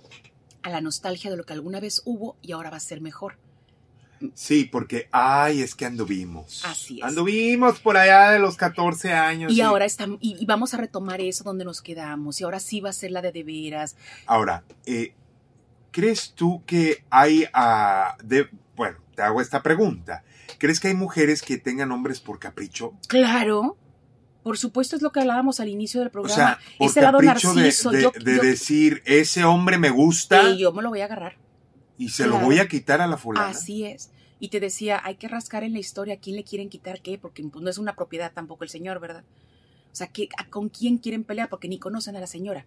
a 0.63 0.71
la 0.71 0.81
nostalgia 0.81 1.33
de 1.33 1.37
lo 1.37 1.43
que 1.43 1.55
alguna 1.55 1.81
vez 1.81 2.03
hubo 2.05 2.37
y 2.41 2.53
ahora 2.53 2.71
va 2.71 2.77
a 2.77 2.81
ser 2.81 3.01
mejor. 3.01 3.37
Sí, 4.35 4.65
porque, 4.65 5.09
ay, 5.13 5.61
es 5.63 5.75
que 5.75 5.87
anduvimos. 5.87 6.65
Así 6.65 6.99
es. 6.99 7.05
Anduvimos 7.05 7.81
por 7.81 7.97
allá 7.97 8.31
de 8.31 8.39
los 8.39 8.57
14 8.57 9.13
años. 9.13 9.53
Y 9.53 9.61
ahora 9.61 9.85
estamos, 9.85 10.19
y, 10.21 10.37
y 10.41 10.47
vamos 10.47 10.73
a 10.75 10.77
retomar 10.79 11.21
eso 11.21 11.45
donde 11.45 11.65
nos 11.65 11.83
quedamos. 11.83 12.41
Y 12.41 12.45
ahora 12.45 12.61
sí 12.61 12.81
va 12.81 12.91
a 12.91 12.93
ser 12.93 13.11
la 13.11 13.21
de 13.23 13.33
de 13.33 13.43
veras. 13.45 13.97
Ahora, 14.27 14.65
eh, 14.87 15.15
¿crees 15.91 16.33
tú 16.35 16.63
que 16.67 17.05
hay, 17.11 17.47
ah, 17.53 18.17
de, 18.25 18.49
bueno, 18.77 18.99
te 19.15 19.23
hago 19.23 19.41
esta 19.41 19.63
pregunta. 19.63 20.25
¿Crees 20.59 20.81
que 20.81 20.89
hay 20.89 20.95
mujeres 20.95 21.43
que 21.43 21.59
tengan 21.59 21.93
hombres 21.93 22.21
por 22.21 22.39
capricho? 22.39 22.95
Claro. 23.09 23.77
Por 24.43 24.59
supuesto 24.59 24.95
es 24.95 25.01
lo 25.03 25.11
que 25.11 25.21
hablábamos 25.21 25.59
al 25.61 25.69
inicio 25.69 26.01
del 26.01 26.09
O 26.09 26.13
programa. 26.13 26.35
sea, 26.37 26.59
por 26.79 26.89
Ese 26.91 27.01
lado 27.01 27.19
capricho 27.19 27.55
de, 27.55 27.63
de- 27.63 28.03
yo, 28.03 28.13
de 28.13 28.37
yo- 28.37 28.43
decir, 28.43 29.03
ese 29.07 29.43
hombre 29.45 29.79
me 29.79 29.89
gusta 29.91 30.51
y 30.51 30.59
yo 30.59 30.71
me 30.73 30.83
lo 30.83 30.91
voy 30.91 31.01
a 31.01 31.07
agarrar. 31.07 31.37
y 31.97 32.11
se 32.11 32.27
lo 32.27 32.39
voy 32.39 32.59
a 32.59 32.69
quitar 32.69 33.01
a 33.01 33.07
la 33.07 33.17
fulana. 33.17 33.49
Así 33.49 33.85
es. 33.85 34.11
Y 34.45 34.49
te 34.49 34.61
decía, 34.61 35.01
hay 35.03 35.15
que 35.15 35.27
rascar 35.27 35.65
en 35.65 35.73
la 35.73 35.79
historia 35.79 36.15
a 36.17 36.19
quién 36.19 36.37
le 36.37 36.45
quieren 36.45 36.69
quitar 36.69 37.01
qué, 37.01 37.17
porque 37.17 37.43
pues, 37.45 37.65
no 37.65 37.71
es 37.71 37.79
una 37.79 37.97
propiedad 37.97 38.31
tampoco 38.31 38.63
el 38.65 38.69
señor, 38.69 39.01
¿verdad? 39.01 39.25
O 39.91 39.97
sea, 39.97 40.09
¿qué- 40.09 40.29
a- 40.37 40.45
¿con 40.51 40.69
quién 40.69 40.99
quieren 40.99 41.25
pelear? 41.25 41.49
Porque 41.49 41.67
ni 41.67 41.79
conocen 41.79 42.15
a 42.17 42.21
la 42.21 42.27
señora, 42.27 42.67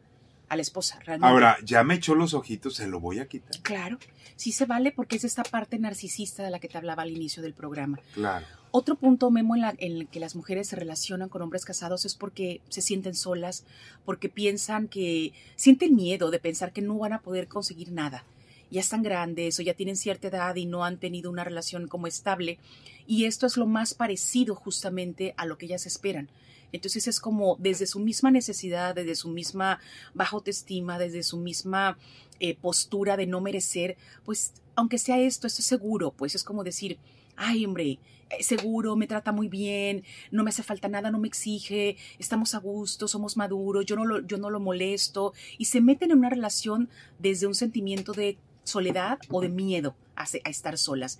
a 0.49 0.55
la 0.55 0.63
esposa, 0.63 0.97
realmente. 1.05 1.27
Ahora, 1.31 1.55
ya 1.63 1.83
me 1.83 1.93
echó 1.93 2.15
los 2.15 2.33
ojitos, 2.33 2.73
se 2.77 2.87
lo 2.87 2.99
voy 2.99 3.19
a 3.19 3.27
quitar. 3.27 3.61
Claro, 3.61 3.99
sí 4.35 4.51
se 4.51 4.65
vale 4.65 4.91
porque 4.91 5.17
es 5.17 5.23
esta 5.23 5.43
parte 5.43 5.77
narcisista 5.77 6.41
de 6.41 6.49
la 6.49 6.57
que 6.57 6.67
te 6.67 6.79
hablaba 6.79 7.03
al 7.03 7.11
inicio 7.11 7.43
del 7.43 7.53
programa. 7.53 7.99
Claro. 8.15 8.43
Otro 8.71 8.95
punto, 8.95 9.29
Memo, 9.29 9.55
en, 9.55 9.75
el 9.77 10.07
que 10.07 10.19
las 10.19 10.35
mujeres 10.35 10.67
se 10.69 10.75
relacionan 10.77 11.29
con 11.29 11.43
hombres 11.43 11.63
casados 11.63 12.05
es 12.05 12.15
porque 12.15 12.61
se 12.69 12.81
sienten 12.81 13.13
solas, 13.13 13.65
porque 14.03 14.29
piensan 14.29 14.87
que, 14.87 15.31
sienten 15.55 15.95
miedo 15.95 16.31
de 16.31 16.39
pensar 16.39 16.73
que 16.73 16.81
no 16.81 16.97
van 16.97 17.13
a 17.13 17.21
poder 17.21 17.47
conseguir 17.47 17.91
nada. 17.91 18.23
Ya 18.69 18.81
están 18.81 19.03
grandes 19.03 19.59
o 19.59 19.61
ya 19.61 19.73
tienen 19.73 19.95
cierta 19.95 20.27
edad 20.27 20.55
y 20.55 20.65
no 20.65 20.83
han 20.83 20.97
tenido 20.97 21.31
una 21.31 21.43
relación 21.43 21.87
como 21.87 22.07
estable. 22.07 22.59
Y 23.05 23.25
esto 23.25 23.45
es 23.45 23.57
lo 23.57 23.65
más 23.65 23.93
parecido 23.93 24.55
justamente 24.55 25.33
a 25.37 25.45
lo 25.45 25.57
que 25.57 25.67
ellas 25.67 25.85
esperan. 25.85 26.29
Entonces 26.71 27.07
es 27.07 27.19
como 27.19 27.55
desde 27.59 27.87
su 27.87 27.99
misma 27.99 28.31
necesidad, 28.31 28.95
desde 28.95 29.15
su 29.15 29.29
misma 29.29 29.79
baja 30.13 30.35
autoestima, 30.35 30.99
desde 30.99 31.23
su 31.23 31.37
misma 31.37 31.97
eh, 32.39 32.55
postura 32.55 33.17
de 33.17 33.25
no 33.25 33.41
merecer, 33.41 33.97
pues 34.25 34.53
aunque 34.75 34.97
sea 34.97 35.19
esto, 35.19 35.47
esto 35.47 35.61
es 35.61 35.65
seguro, 35.65 36.11
pues 36.11 36.35
es 36.35 36.43
como 36.43 36.63
decir, 36.63 36.99
ay 37.35 37.65
hombre, 37.65 37.99
eh, 38.29 38.43
seguro, 38.43 38.95
me 38.95 39.07
trata 39.07 39.31
muy 39.31 39.47
bien, 39.47 40.03
no 40.31 40.43
me 40.43 40.49
hace 40.49 40.61
falta 40.61 40.89
nada, 40.89 41.09
no 41.09 41.19
me 41.19 41.27
exige, 41.27 41.97
estamos 42.19 42.53
a 42.53 42.59
gusto, 42.59 43.07
somos 43.07 43.37
maduros, 43.37 43.85
yo 43.85 43.95
no 43.95 44.05
lo, 44.05 44.25
yo 44.25 44.37
no 44.37 44.49
lo 44.49 44.59
molesto, 44.59 45.33
y 45.57 45.65
se 45.65 45.81
meten 45.81 46.11
en 46.11 46.19
una 46.19 46.29
relación 46.29 46.89
desde 47.17 47.47
un 47.47 47.55
sentimiento 47.55 48.11
de 48.11 48.37
soledad 48.67 49.19
o 49.29 49.41
de 49.41 49.49
miedo 49.49 49.95
a, 50.15 50.25
estar 50.49 50.77
solas. 50.77 51.19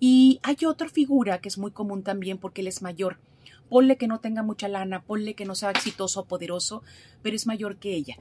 Y 0.00 0.40
hay 0.42 0.56
otra 0.66 0.88
figura 0.88 1.40
que 1.40 1.48
es 1.48 1.58
muy 1.58 1.70
común 1.70 2.02
también 2.02 2.38
porque 2.38 2.60
él 2.60 2.68
es 2.68 2.82
mayor. 2.82 3.18
Ponle 3.68 3.96
que 3.96 4.06
no 4.06 4.20
tenga 4.20 4.42
mucha 4.42 4.68
lana, 4.68 5.02
ponle 5.02 5.34
que 5.34 5.44
no 5.44 5.54
sea 5.54 5.70
exitoso 5.70 6.20
o 6.20 6.24
poderoso, 6.24 6.82
pero 7.22 7.34
es 7.34 7.46
mayor 7.46 7.76
que 7.76 7.94
ella. 7.94 8.16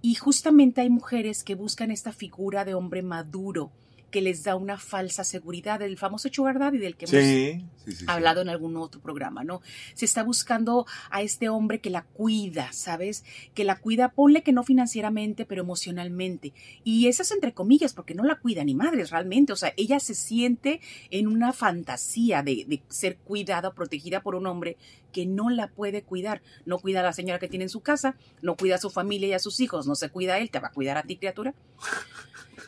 Y 0.00 0.14
justamente 0.14 0.80
hay 0.80 0.90
mujeres 0.90 1.44
que 1.44 1.54
buscan 1.54 1.90
esta 1.90 2.12
figura 2.12 2.64
de 2.64 2.74
hombre 2.74 3.02
maduro, 3.02 3.70
que 4.10 4.20
les 4.20 4.44
da 4.44 4.56
una 4.56 4.78
falsa 4.78 5.24
seguridad, 5.24 5.82
el 5.82 5.98
famoso 5.98 6.28
sugar 6.32 6.58
daddy 6.58 6.78
del 6.78 6.96
que 6.96 7.06
hemos 7.06 8.08
hablado 8.08 8.40
en 8.40 8.48
algún 8.48 8.76
otro 8.76 9.00
programa, 9.00 9.44
¿no? 9.44 9.60
Se 9.94 10.04
está 10.04 10.22
buscando 10.22 10.86
a 11.10 11.22
este 11.22 11.48
hombre 11.48 11.80
que 11.80 11.90
la 11.90 12.02
cuida, 12.02 12.72
¿sabes? 12.72 13.24
Que 13.54 13.64
la 13.64 13.76
cuida, 13.76 14.10
ponle 14.10 14.42
que 14.42 14.52
no 14.52 14.62
financieramente, 14.62 15.44
pero 15.44 15.62
emocionalmente. 15.62 16.52
Y 16.84 17.08
eso 17.08 17.22
es 17.22 17.30
entre 17.32 17.52
comillas, 17.52 17.94
porque 17.94 18.14
no 18.14 18.24
la 18.24 18.38
cuida 18.38 18.64
ni 18.64 18.74
madres 18.74 19.10
realmente, 19.10 19.52
o 19.52 19.56
sea, 19.56 19.74
ella 19.76 20.00
se 20.00 20.14
siente 20.14 20.80
en 21.10 21.26
una 21.26 21.52
fantasía 21.52 22.42
de, 22.42 22.64
de 22.66 22.82
ser 22.88 23.16
cuidada, 23.18 23.74
protegida 23.74 24.22
por 24.22 24.34
un 24.34 24.46
hombre 24.46 24.76
que 25.12 25.26
no 25.26 25.50
la 25.50 25.68
puede 25.68 26.02
cuidar. 26.02 26.42
No 26.64 26.78
cuida 26.78 27.00
a 27.00 27.02
la 27.02 27.12
señora 27.12 27.38
que 27.38 27.48
tiene 27.48 27.64
en 27.64 27.70
su 27.70 27.80
casa, 27.80 28.16
no 28.42 28.56
cuida 28.56 28.76
a 28.76 28.78
su 28.78 28.90
familia 28.90 29.28
y 29.28 29.32
a 29.32 29.38
sus 29.38 29.60
hijos, 29.60 29.86
no 29.86 29.94
se 29.94 30.10
cuida 30.10 30.34
a 30.34 30.38
él, 30.38 30.50
te 30.50 30.60
va 30.60 30.68
a 30.68 30.72
cuidar 30.72 30.96
a 30.98 31.02
ti, 31.02 31.16
criatura. 31.16 31.54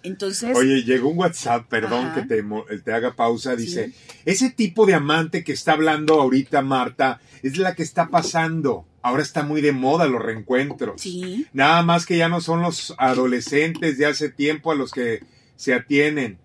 Entonces. 0.03 0.57
Oye, 0.57 0.83
llegó 0.83 1.11
un 1.11 1.19
WhatsApp, 1.19 1.69
perdón 1.69 2.13
que 2.15 2.23
te, 2.23 2.43
te, 2.85 2.93
haga 2.93 3.15
pausa. 3.15 3.57
Dice: 3.57 3.93
Ese 4.25 4.51
tipo 4.51 4.87
de 4.87 4.95
amante 4.95 5.45
que 5.45 5.53
está 5.53 5.73
hablando 5.73 6.21
ahorita 6.21 6.63
Marta 6.63 7.21
es 7.43 7.59
la 7.59 7.75
que 7.75 7.83
está 7.83 8.09
pasando. 8.09 8.87
Ahora 9.03 9.23
está 9.23 9.43
muy 9.43 9.61
de 9.63 9.73
moda 9.73 10.07
los 10.07 10.23
reencuentros. 10.23 11.01
Sí. 11.01 11.47
Nada 11.53 11.83
más 11.83 12.05
que 12.05 12.19
ya 12.19 12.29
no 12.29 12.41
son 12.41 12.63
los 12.63 12.95
adolescentes 12.99 13.97
de 13.97 14.07
hace 14.07 14.29
tiempo 14.29 14.71
a 14.71 14.75
los 14.75 14.91
que 14.91 15.23
se 15.57 15.75
atienen. 15.75 16.39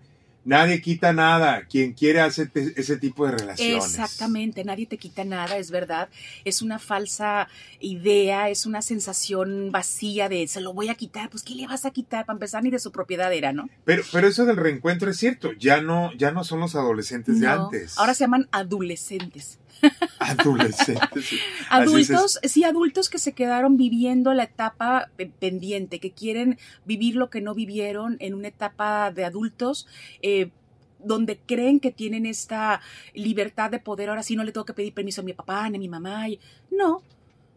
Nadie 0.46 0.80
quita 0.80 1.12
nada. 1.12 1.64
Quien 1.68 1.92
quiere 1.92 2.20
hacer 2.20 2.50
ese 2.54 2.96
tipo 2.96 3.26
de 3.26 3.32
relaciones. 3.32 3.84
Exactamente, 3.84 4.64
nadie 4.64 4.86
te 4.86 4.96
quita 4.96 5.24
nada, 5.24 5.58
es 5.58 5.72
verdad. 5.72 6.08
Es 6.44 6.62
una 6.62 6.78
falsa 6.78 7.48
idea, 7.80 8.48
es 8.48 8.64
una 8.64 8.80
sensación 8.80 9.72
vacía 9.72 10.28
de 10.28 10.46
se 10.46 10.60
lo 10.60 10.72
voy 10.72 10.88
a 10.88 10.94
quitar. 10.94 11.30
Pues, 11.30 11.42
¿qué 11.42 11.56
le 11.56 11.66
vas 11.66 11.84
a 11.84 11.90
quitar? 11.90 12.26
Para 12.26 12.36
empezar, 12.36 12.62
ni 12.62 12.70
de 12.70 12.78
su 12.78 12.92
propiedad 12.92 13.32
era, 13.32 13.52
¿no? 13.52 13.68
Pero, 13.84 14.04
pero 14.12 14.28
eso 14.28 14.46
del 14.46 14.56
reencuentro 14.56 15.10
es 15.10 15.16
cierto. 15.16 15.52
Ya 15.58 15.82
no, 15.82 16.12
ya 16.14 16.30
no 16.30 16.44
son 16.44 16.60
los 16.60 16.76
adolescentes 16.76 17.40
de 17.40 17.48
antes. 17.48 17.98
Ahora 17.98 18.14
se 18.14 18.22
llaman 18.24 18.48
adolescentes. 18.52 19.58
Adolescentes. 20.18 21.34
adultos, 21.70 22.38
sí, 22.42 22.64
adultos 22.64 23.08
que 23.08 23.18
se 23.18 23.32
quedaron 23.32 23.76
viviendo 23.76 24.34
la 24.34 24.44
etapa 24.44 25.10
pendiente, 25.38 26.00
que 26.00 26.12
quieren 26.12 26.58
vivir 26.84 27.16
lo 27.16 27.30
que 27.30 27.40
no 27.40 27.54
vivieron 27.54 28.16
en 28.20 28.34
una 28.34 28.48
etapa 28.48 29.10
de 29.12 29.24
adultos. 29.24 29.86
Eh, 30.22 30.50
donde 30.98 31.38
creen 31.38 31.78
que 31.78 31.92
tienen 31.92 32.26
esta 32.26 32.80
libertad 33.14 33.70
de 33.70 33.78
poder, 33.78 34.08
ahora 34.08 34.22
sí 34.22 34.34
no 34.34 34.42
le 34.42 34.50
tengo 34.50 34.64
que 34.64 34.72
pedir 34.72 34.92
permiso 34.92 35.20
a 35.20 35.24
mi 35.24 35.34
papá 35.34 35.68
ni 35.68 35.76
a 35.76 35.78
mi 35.78 35.88
mamá. 35.88 36.26
No, 36.70 37.02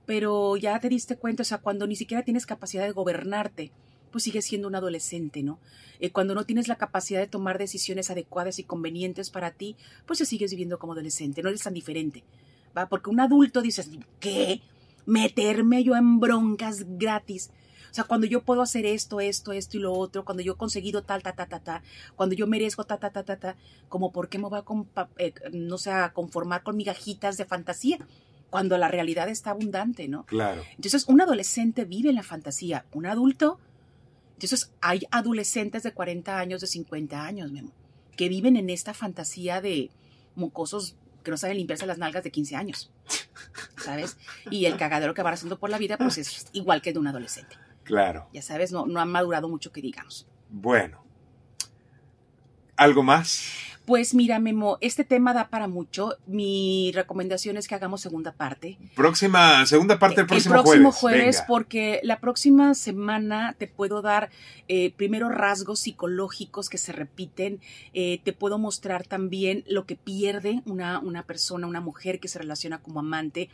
pero 0.05 0.57
ya 0.57 0.79
te 0.79 0.89
diste 0.89 1.17
cuenta, 1.17 1.41
o 1.41 1.45
sea, 1.45 1.59
cuando 1.59 1.87
ni 1.87 1.95
siquiera 1.95 2.23
tienes 2.23 2.45
capacidad 2.45 2.83
de 2.83 2.91
gobernarte, 2.91 3.71
pues 4.11 4.23
sigues 4.23 4.45
siendo 4.45 4.67
un 4.67 4.75
adolescente, 4.75 5.43
¿no? 5.43 5.59
Eh, 5.99 6.11
cuando 6.11 6.33
no 6.33 6.45
tienes 6.45 6.67
la 6.67 6.77
capacidad 6.77 7.19
de 7.19 7.27
tomar 7.27 7.57
decisiones 7.57 8.09
adecuadas 8.09 8.59
y 8.59 8.63
convenientes 8.63 9.29
para 9.29 9.51
ti, 9.51 9.75
pues 10.05 10.19
te 10.19 10.25
sigues 10.25 10.51
viviendo 10.51 10.79
como 10.79 10.93
adolescente, 10.93 11.43
no 11.43 11.49
eres 11.49 11.63
tan 11.63 11.73
diferente, 11.73 12.23
¿va? 12.77 12.87
Porque 12.87 13.09
un 13.09 13.19
adulto 13.19 13.61
dices, 13.61 13.89
¿qué? 14.19 14.61
Meterme 15.05 15.83
yo 15.83 15.95
en 15.95 16.19
broncas 16.19 16.85
gratis. 16.97 17.51
O 17.91 17.93
sea, 17.93 18.03
cuando 18.03 18.27
yo 18.27 18.43
puedo 18.43 18.61
hacer 18.61 18.85
esto, 18.85 19.19
esto, 19.19 19.51
esto 19.51 19.77
y 19.77 19.79
lo 19.79 19.93
otro, 19.93 20.23
cuando 20.23 20.43
yo 20.43 20.53
he 20.53 20.57
conseguido 20.57 21.01
tal, 21.01 21.23
ta, 21.23 21.33
ta, 21.33 21.47
ta, 21.47 21.59
ta, 21.59 21.83
cuando 22.15 22.35
yo 22.35 22.45
merezco 22.45 22.83
ta, 22.83 22.97
ta, 22.97 23.09
ta, 23.09 23.23
ta, 23.23 23.37
ta, 23.37 23.55
como 23.89 24.11
por 24.11 24.29
qué 24.29 24.37
me 24.37 24.47
voy 24.47 24.59
a, 24.59 25.09
eh, 25.17 25.33
no 25.51 25.77
sé, 25.77 25.91
a 25.91 26.13
conformar 26.13 26.61
con 26.61 26.77
migajitas 26.77 27.37
de 27.37 27.45
fantasía, 27.45 27.97
cuando 28.49 28.77
la 28.77 28.87
realidad 28.87 29.29
está 29.29 29.51
abundante, 29.51 30.07
¿no? 30.07 30.25
Claro. 30.25 30.63
Entonces, 30.75 31.05
un 31.07 31.21
adolescente 31.21 31.85
vive 31.85 32.09
en 32.09 32.15
la 32.15 32.23
fantasía, 32.23 32.85
un 32.93 33.05
adulto 33.05 33.59
entonces 34.39 34.71
hay 34.79 35.01
adolescentes 35.11 35.83
de 35.83 35.91
40 35.91 36.39
años, 36.39 36.61
de 36.61 36.67
50 36.67 37.25
años, 37.25 37.51
Memo, 37.51 37.73
que 38.15 38.29
viven 38.29 38.55
en 38.55 38.69
esta 38.69 38.93
fantasía 38.93 39.59
de 39.59 39.89
mocosos 40.35 40.95
que 41.25 41.31
no 41.31 41.35
saben 41.35 41.57
limpiarse 41.57 41.85
las 41.85 41.97
nalgas 41.97 42.23
de 42.23 42.31
15 42.31 42.55
años, 42.55 42.89
¿sabes? 43.83 44.15
Y 44.49 44.63
el 44.63 44.77
cagadero 44.77 45.13
que 45.13 45.23
van 45.23 45.33
haciendo 45.33 45.59
por 45.59 45.69
la 45.69 45.77
vida, 45.77 45.97
pues 45.97 46.17
es 46.17 46.47
igual 46.53 46.81
que 46.81 46.93
de 46.93 46.99
un 46.99 47.07
adolescente. 47.07 47.57
Claro. 47.83 48.29
Ya 48.31 48.41
sabes, 48.41 48.71
no, 48.71 48.85
no 48.85 49.01
han 49.01 49.11
madurado 49.11 49.49
mucho 49.49 49.73
que 49.73 49.81
digamos. 49.81 50.25
Bueno. 50.49 51.03
¿Algo 52.77 53.03
más? 53.03 53.43
Pues 53.89 54.13
mira, 54.13 54.37
Memo, 54.37 54.77
este 54.81 55.03
tema 55.03 55.33
da 55.33 55.49
para 55.49 55.67
mucho. 55.67 56.15
Mi 56.27 56.91
recomendación 56.93 57.57
es 57.57 57.67
que 57.67 57.73
hagamos 57.73 58.01
segunda 58.01 58.33
parte. 58.33 58.77
Próxima, 58.95 59.65
segunda 59.65 59.97
parte 59.97 60.21
el 60.21 60.27
próximo 60.27 60.61
jueves. 60.61 60.75
El 60.75 60.81
próximo 60.83 60.91
jueves, 60.91 61.43
porque 61.47 61.99
la 62.03 62.19
próxima 62.19 62.75
semana 62.75 63.55
te 63.57 63.65
puedo 63.65 64.03
dar 64.03 64.29
eh, 64.67 64.93
primero 64.95 65.29
rasgos 65.29 65.79
psicológicos 65.79 66.69
que 66.69 66.77
se 66.77 66.91
repiten. 66.91 67.61
Eh, 67.95 68.21
te 68.23 68.31
puedo 68.31 68.59
mostrar 68.59 69.07
también 69.07 69.63
lo 69.67 69.87
que 69.87 69.95
pierde 69.95 70.61
una, 70.67 70.99
una 70.99 71.23
persona, 71.23 71.65
una 71.65 71.81
mujer 71.81 72.19
que 72.19 72.27
se 72.27 72.37
relaciona 72.37 72.83
como 72.83 72.99
amante. 72.99 73.49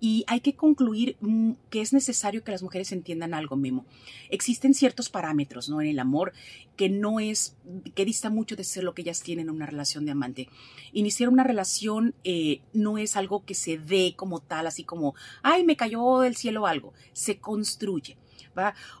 Y 0.00 0.24
hay 0.26 0.40
que 0.40 0.56
concluir 0.56 1.16
mm, 1.20 1.52
que 1.70 1.80
es 1.80 1.92
necesario 1.92 2.42
que 2.42 2.50
las 2.50 2.64
mujeres 2.64 2.90
entiendan 2.90 3.34
algo, 3.34 3.54
Memo. 3.54 3.86
Existen 4.30 4.74
ciertos 4.74 5.10
parámetros, 5.10 5.68
¿no? 5.68 5.80
En 5.80 5.86
el 5.86 6.00
amor 6.00 6.32
que 6.76 6.88
no 6.88 7.20
es, 7.20 7.56
que 7.94 8.04
dista 8.04 8.30
mucho 8.30 8.56
de 8.56 8.64
ser 8.64 8.84
lo 8.84 8.94
que 8.94 9.02
ellas 9.02 9.22
tienen 9.22 9.48
en 9.48 9.54
una 9.54 9.66
relación 9.66 10.04
de 10.04 10.12
amante. 10.12 10.48
Iniciar 10.92 11.28
una 11.28 11.44
relación 11.44 12.14
eh, 12.24 12.60
no 12.72 12.98
es 12.98 13.16
algo 13.16 13.44
que 13.44 13.54
se 13.54 13.78
dé 13.78 14.14
como 14.16 14.40
tal, 14.40 14.66
así 14.66 14.84
como, 14.84 15.14
ay, 15.42 15.64
me 15.64 15.76
cayó 15.76 16.20
del 16.20 16.36
cielo 16.36 16.66
algo. 16.66 16.92
Se 17.12 17.38
construye. 17.38 18.16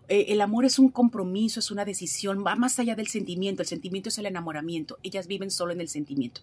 Eh, 0.08 0.26
el 0.28 0.40
amor 0.40 0.64
es 0.64 0.78
un 0.78 0.90
compromiso, 0.90 1.60
es 1.60 1.70
una 1.70 1.84
decisión, 1.84 2.44
va 2.46 2.56
más 2.56 2.78
allá 2.78 2.94
del 2.94 3.08
sentimiento. 3.08 3.62
El 3.62 3.68
sentimiento 3.68 4.08
es 4.08 4.18
el 4.18 4.26
enamoramiento. 4.26 4.98
Ellas 5.02 5.26
viven 5.26 5.50
solo 5.50 5.72
en 5.72 5.80
el 5.80 5.88
sentimiento. 5.88 6.42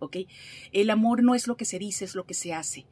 ¿ok? 0.00 0.16
El 0.72 0.90
amor 0.90 1.22
no 1.22 1.34
es 1.34 1.46
lo 1.46 1.56
que 1.56 1.64
se 1.64 1.78
dice, 1.78 2.04
es 2.04 2.14
lo 2.14 2.24
que 2.24 2.34
se 2.34 2.54
hace 2.54 2.86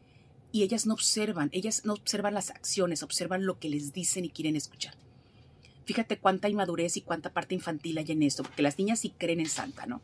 y 0.53 0.62
ellas 0.62 0.87
no 0.87 0.94
observan, 0.94 1.51
ellas 1.53 1.83
no 1.85 1.92
observan 1.92 2.35
las 2.35 2.51
acciones, 2.51 3.03
observan 3.03 3.44
lo 3.44 3.59
que 3.59 3.68
les 3.68 3.92
dicen 3.92 4.25
y 4.25 4.31
quieren 4.31 4.57
escuchar. 4.57 4.94
Fíjate 5.87 6.18
cuánta 6.18 6.49
inmadurez 6.49 6.96
y 6.96 7.01
cuánta 7.01 7.33
parte 7.33 7.55
infantil 7.55 7.96
hay 7.99 8.11
en 8.11 8.22
esto, 8.22 8.42
porque 8.42 8.62
las 8.62 8.77
niñas 8.79 8.99
sí 8.99 9.14
creen 9.16 9.40
en 9.40 9.49
Santa, 9.49 9.87
¿no? 9.87 10.03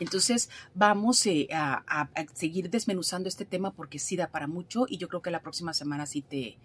Entonces 0.00 0.48
vamos 0.74 1.24
eh, 1.26 1.46
a, 1.52 2.08
seguir 2.32 2.70
desmenuzando 2.70 3.28
este 3.28 3.44
tema 3.44 3.70
porque 3.72 3.98
sí 3.98 4.16
da 4.16 4.28
para 4.28 4.46
mucho 4.46 4.86
y 4.88 4.96
yo 4.96 5.08
creo 5.08 5.20
que 5.20 5.30
la 5.30 5.42
próxima 5.42 5.74
semana 5.74 6.06
sí 6.06 6.22
te, 6.22 6.56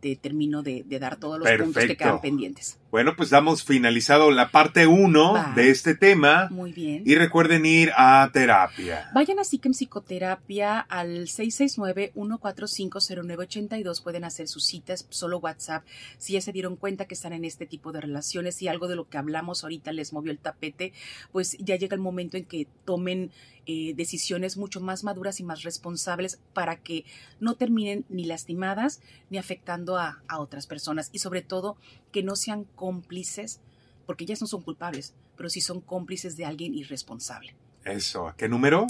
te 0.00 0.16
termino 0.16 0.62
de, 0.62 0.84
dar 1.00 1.16
todos 1.16 1.38
los 1.38 1.48
puntos 1.50 1.84
que 1.84 1.96
quedan 1.96 2.20
pendientes. 2.20 2.78
Bueno, 2.90 3.14
pues 3.16 3.30
damos 3.30 3.64
finalizado 3.64 4.30
la 4.30 4.50
parte 4.50 4.86
1 4.86 5.54
de 5.54 5.70
este 5.70 5.94
tema. 5.94 6.48
Muy 6.50 6.72
bien. 6.72 7.02
Y 7.04 7.14
recuerden 7.16 7.66
ir 7.66 7.92
a 7.96 8.30
terapia. 8.32 9.10
Vayan 9.14 9.38
a 9.38 9.44
Psiquem 9.44 9.72
Psicoterapia 9.72 10.80
al 10.80 11.26
669-1450982. 11.26 14.02
Pueden 14.02 14.24
hacer 14.24 14.48
sus 14.48 14.64
citas, 14.64 15.06
solo 15.10 15.36
WhatsApp. 15.38 15.84
Si 16.16 16.32
ya 16.32 16.40
se 16.40 16.52
dieron 16.52 16.76
cuenta 16.76 17.04
que 17.04 17.12
están 17.14 17.34
en 17.34 17.44
este 17.44 17.66
tipo 17.66 17.92
de 17.92 18.00
relaciones 18.00 18.62
y 18.62 18.68
algo 18.68 18.88
de 18.88 18.96
lo 18.96 19.06
que 19.08 19.18
hablamos 19.18 19.64
ahorita 19.64 19.92
les 19.92 20.14
movió 20.14 20.32
el 20.32 20.38
tapete, 20.38 20.94
pues 21.30 21.58
ya 21.58 21.76
llega 21.76 21.94
el 21.94 22.00
momento 22.00 22.38
en 22.38 22.46
que 22.46 22.66
tomen 22.84 23.30
eh, 23.70 23.92
decisiones 23.94 24.56
mucho 24.56 24.80
más 24.80 25.04
maduras 25.04 25.40
y 25.40 25.44
más 25.44 25.62
responsables 25.62 26.40
para 26.54 26.76
que 26.76 27.04
no 27.38 27.54
terminen 27.54 28.06
ni 28.08 28.24
lastimadas 28.24 29.02
ni 29.28 29.36
afectando 29.36 29.98
a, 29.98 30.22
a 30.26 30.40
otras 30.40 30.66
personas 30.66 31.10
y 31.12 31.18
sobre 31.18 31.42
todo 31.42 31.76
que 32.10 32.22
no 32.22 32.34
sean 32.34 32.64
cómplices, 32.64 33.60
porque 34.06 34.24
ellas 34.24 34.40
no 34.40 34.46
son 34.46 34.62
culpables, 34.62 35.12
pero 35.36 35.50
sí 35.50 35.60
son 35.60 35.82
cómplices 35.82 36.34
de 36.38 36.46
alguien 36.46 36.74
irresponsable. 36.74 37.54
Eso. 37.84 38.32
¿Qué 38.38 38.48
número? 38.48 38.86